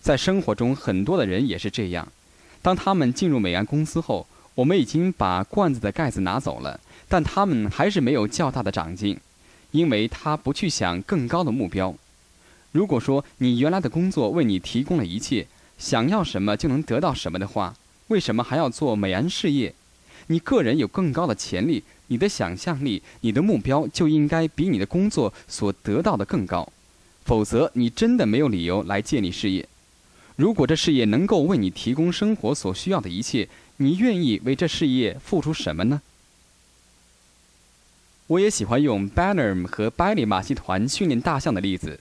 [0.02, 2.08] 在生活中，很多的人也是这样。
[2.62, 9.18] 当他们进入美安公司后，我们已经把罐子的盖子拿走了，但他们还是没有较大的长进，
[9.72, 11.96] 因为他不去想更高的目标。
[12.74, 17.74] 如果说你原来的工作为你提供了一切，想要什么就能得到什么的话，
[18.08, 19.74] 为什么还要做美安事业？
[20.28, 26.72] 你个人有更高的潜力，你的想象力，你的目标就应该比你的工作所得到的更高，
[27.26, 29.68] 否则你真的没有理由来建立事业。
[30.36, 33.48] 如果这事业能够为你提供生活所需要的一切，
[33.78, 36.02] 你愿意为这事业付出什么呢？
[38.28, 42.00] 我也喜欢用 Banner 和班里马戏团训练大象的例子。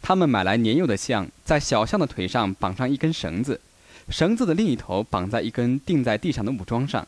[0.00, 3.60] 他们买来年幼的象，在小象的腿上绑上一根绳子，
[4.08, 7.06] 绳子的另一头绑在一根钉在地上的木桩上。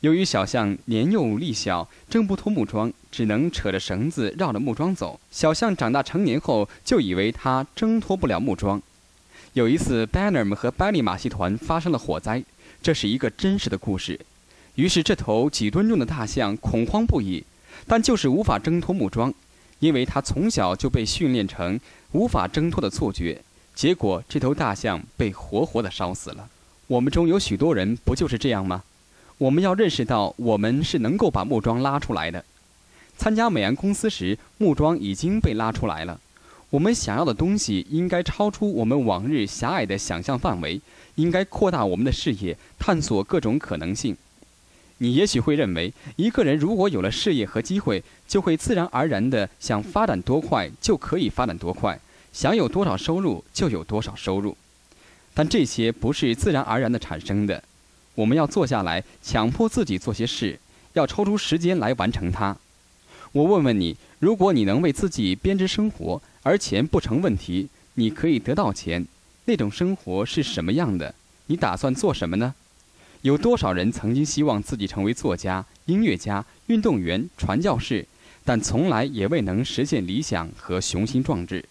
[0.00, 5.20] 由于小象年幼力小，挣不脱木桩，只能扯着绳子绕着木桩走。
[5.30, 8.80] 小象长大成年后，就以为它挣脱不了木桩。
[9.52, 12.42] 有一次，Bannerm 和 Bally 马戏团发生了火灾，
[12.80, 14.18] 这是一个真实的故事。
[14.76, 17.44] 于是，这头几吨重的大象恐慌不已，
[17.86, 19.34] 但就是无法挣脱木桩，
[19.80, 21.78] 因为它从小就被训练成
[22.12, 23.42] 无法挣脱的错觉。
[23.74, 26.48] 结果，这头大象被活活的烧死了。
[26.86, 28.82] 我们中有许多人不就是这样吗？
[29.40, 32.44] 我们要认识到，我们是能够把木桩拉出来的。
[33.16, 36.20] 参加美安公司时，木桩已经被拉出来了。
[36.68, 40.78] 我们想要的东西应该超出我们往日狭隘的想象范围，
[41.14, 44.14] 应该扩大我们的视野，探索各种可能性。
[44.98, 51.98] 你也许会认为，一个人如果有了事业和机会，就会自然而然地想发展多快就可以发展多快，
[52.30, 54.54] 想有多少收入就有多少收入。
[55.32, 57.64] 但这些不是自然而然地产生的，
[58.20, 60.58] 我们要坐下来，强迫自己做些事，
[60.92, 62.54] 要抽出时间来完成它。
[63.32, 69.06] 我问问你，如果你能为自己编织生活，而钱不成问题，你可以得到钱。
[69.46, 71.14] 那种生活是什么样的？
[71.46, 72.54] 你打算做什么呢？
[73.22, 78.06] 有多少人曾经希望自己成为作家、音乐家、运动员、传教士，
[78.44, 81.64] 但从来也未能实现理想和雄心壮志，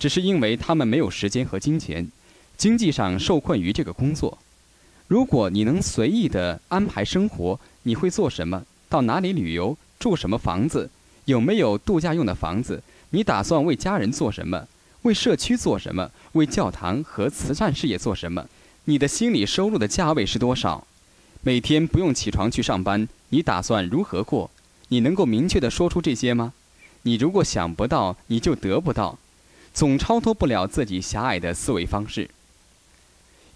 [0.00, 2.10] 只是因为他们没有时间和金钱，
[2.56, 4.36] 经济上受困于这个工作。
[5.12, 8.64] 如果你能随意地安排生活，你会做什么？
[8.88, 9.76] 到哪里旅游？
[9.98, 10.88] 住什么房子？
[11.26, 12.82] 有没有度假用的房子？
[13.10, 14.66] 你打算为家人做什么？
[15.02, 16.10] 为社区做什么？
[16.32, 18.46] 为教堂和慈善事业做什么？
[18.86, 20.86] 你的心理收入的价位是多少？
[21.42, 24.50] 每天不用起床去上班，你打算如何过？
[24.88, 26.54] 你能够明确地说出这些吗？
[27.02, 29.18] 你如果想不到，你就得不到，
[29.74, 32.30] 总超脱不了自己狭隘的思维方式。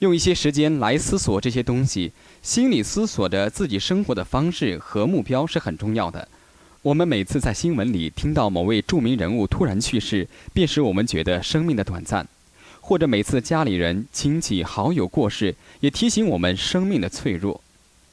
[0.00, 6.28] 用一些时间来思索这些东西，心里思索着自己生活的方式和目标是很重要的。
[6.82, 12.26] 我们每次在新闻里听到某位著名人物突然去世，便使我们觉得生命的短暂；
[12.80, 17.62] 或者每次家里人、亲戚、好友过世，也提醒我们生命的脆弱。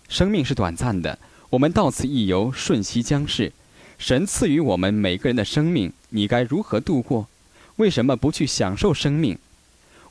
[0.08, 1.20] 生命是短暂的，
[1.50, 3.52] 我们到此一游，瞬息将逝。
[4.00, 7.28] 神赐予我们每个人的生命，你该如何度过？
[7.76, 9.38] 为什么不去享受生命？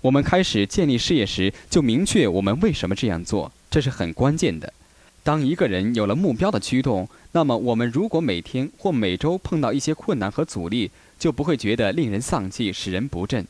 [0.03, 4.73] 我们开始建立事业时，就明确我们为什么这样做，这是很关键的。
[5.23, 10.91] 当一个人有了目标的驱动，那么我们如果每天或每周碰到一些困难和阻力，
[11.21, 13.47] 就不会觉得令人丧气、使人不振。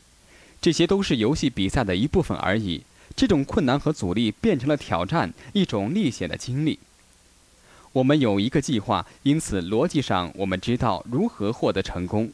[0.61, 2.83] 这些都是游戏比赛的一部分而已。
[3.17, 6.79] 这种困难和阻力变成了挑战，一种历险的经历。
[7.95, 12.31] 我们有一个计划，因此逻辑上我们知道如何获得成功。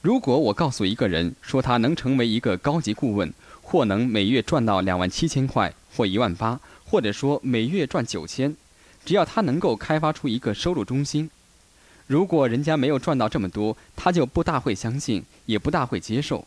[0.00, 3.32] 如果我告诉一个人说他能成为一个高级顾问，
[3.72, 8.54] 或能每月赚到两万七千块或一万八，或者说每月赚九千。
[9.02, 11.30] 只要他能够开发出一个收入中心，
[12.06, 16.46] 如果人家没有赚到这么多，他就不大会相信，也不大会接受，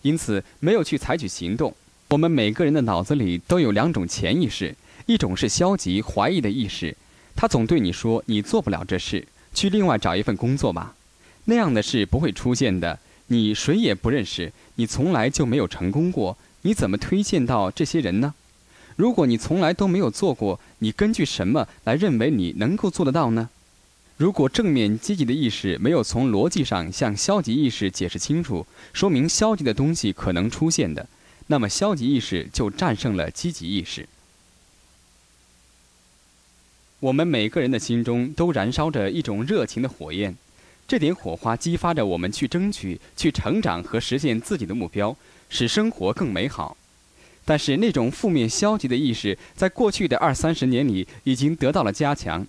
[0.00, 1.74] 因此没有去采取行动。
[2.08, 6.96] 我们每个人的脑子里都有两种潜意识，一种是消极怀疑的意识，
[7.36, 10.94] 他总对你说你做不了这事，去另外找一份工作吧，
[11.44, 12.98] 那样的事不会出现的。
[13.28, 18.34] 你谁也不认识，你从来就没有成功过，你怎么推荐到这些人呢？
[18.96, 23.48] 如果你从来都没有做过，你根据什么来认为你能够做得到呢？
[24.16, 31.08] 如果正面积极的意识没有从逻辑上向消极意识解释清楚，说明消极的东西可能出现的，
[31.46, 34.08] 那么消极意识就战胜了积极意识。
[36.98, 40.36] 我们每个人的心中都燃烧着一种热情的火焰，
[40.88, 45.14] 这点火花激发着我们去争取、去成长和实现自己的目标，
[45.50, 46.78] 使生活更美好。
[47.44, 52.46] 但是，那种负面消极的意识在过去的二三十年里已经得到了加强。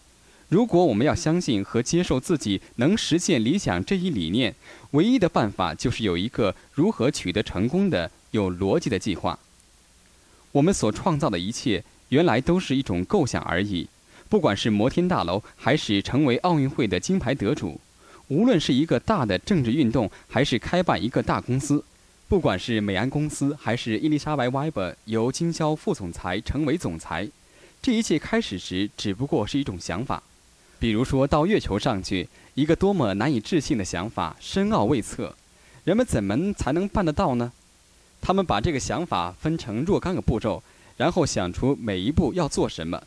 [0.47, 4.55] 如果我们要相信和接受自己能实现理想这一理念，
[4.91, 9.37] 唯一的办法就是有一个如何取得成功的有逻辑的计划。
[10.53, 13.89] 我们所创造的一切，原来都是一种构想而已。
[14.29, 17.79] 不管是摩天大楼，还是成为奥运会的金牌得主；
[18.29, 21.83] 无论是一个大的政治运动，还是开办一个大公司；
[22.27, 27.27] 不管是美安公司，还是伊丽莎白·韦伯由经销副总裁成为总裁，
[27.81, 30.21] 这一切开始时只不过是一种想法。
[30.77, 35.35] 比如说到月球上去，一个多么难以置信的想法，深奥未测。
[35.83, 37.51] 人们怎么才能办得到呢？
[38.21, 40.61] 他们把这个想法分成若干个步骤，
[40.97, 43.01] 然后想出每一步要做什么。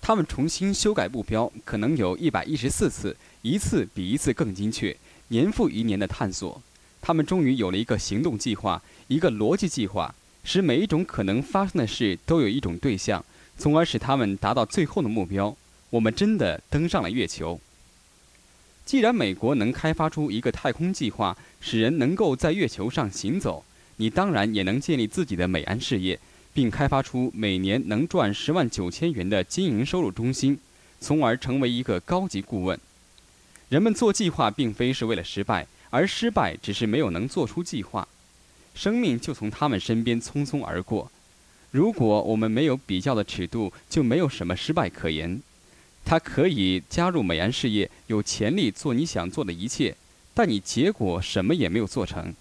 [0.00, 4.96] 他们重新修改目标，可能有一百一十四次，一次比一次更精确，
[5.28, 6.60] 年复一年的探索。
[7.00, 10.14] 他们终于有了一个行动计划，一个逻辑计划，
[10.44, 13.24] 使每一种可能发生的事都有一种对象，
[13.56, 15.56] 从而使他们达到最后的目标。
[15.90, 17.60] 我们真的登上了月球。
[18.84, 23.64] 既然美国能开发出一个太空计划，使人能够在月球上行走，
[23.96, 26.18] 你当然也能建立自己的美安事业。
[26.52, 30.58] 并开发出每年能赚十万九千元的经营收入中心，
[31.00, 32.78] 从而成为一个高级顾问。
[33.70, 38.06] 人们做计划并非是为了失败，而失败只是没有能做出计划。
[38.74, 41.10] 生命就从他们身边匆匆而过。
[41.70, 45.40] 如果我们没有比较的尺度，就没有什么失败可言。
[46.04, 49.96] 他可以加入美安事业，有潜力做你想做的一切，
[50.34, 52.34] 但你结果什么也没有做成。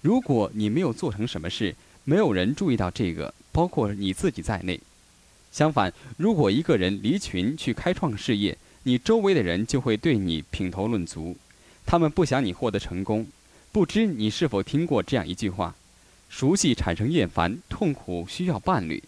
[0.00, 4.80] 如果你没有做成什么事，没有人注意到这个，包括你自己在内。
[5.52, 11.36] 相反，如果一个人离群去开创事业，你周围的人就会对你品头论足。
[11.86, 13.26] 他们不想你获得成功。
[13.70, 15.74] 不知你是否听过这样一句话：
[16.28, 19.02] 熟悉产生厌烦，痛苦需要伴侣。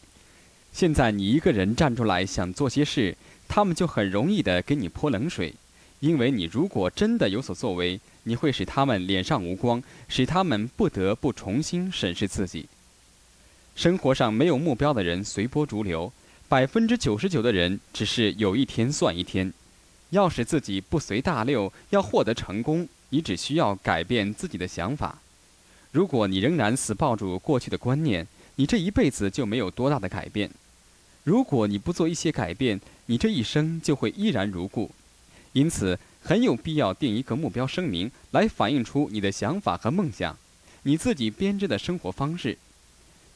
[0.73, 5.55] 现在你一个人站出来想做些事，他们就很容易的给你泼冷水，
[6.01, 12.67] 因为你如果真的有所作为，你会使他们脸上无光，使他们不得不重新审视自己。
[13.77, 16.13] 生活上没有目标的人随波逐流，
[16.49, 19.53] 百分之九十九的人只是有一天算一天。
[20.11, 25.19] 要使自己不随大流，要获得成功，你只需要改变自己的想法。
[25.93, 28.27] 如果你仍然死抱住过去的观念，
[28.57, 30.51] 你这一辈子就没有多大的改变。
[31.23, 34.91] 如果你不做一些改变，你这一生就会依然如故。
[35.53, 40.37] 因此，很有必要定一个目标声明，来反映出你的想法和梦想，
[40.83, 42.59] 你自己编织的生活方式。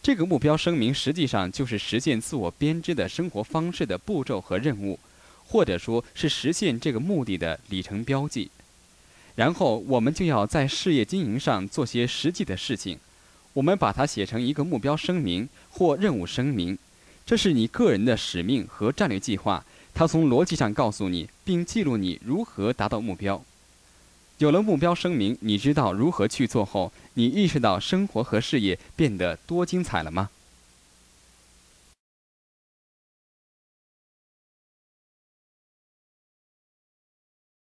[0.02, 4.98] 这个目标声明实际上就是实现自我编织的生活方式的步骤和任务，
[5.48, 8.50] 或者说是实现这个目的的里程标记。
[9.34, 12.98] 然后我们就要在事业经营上做些实际的事情。
[13.54, 16.78] 我们把它写成一个目标声明或任务声明，
[17.26, 19.64] 这是你个人的使命和战略计划。
[19.94, 23.42] 它从逻辑上告诉你，并记录你如何达到目标。
[24.36, 30.30] 有了目标声明，你知道如何去做后，你意识到生活和事业变得多精彩了吗？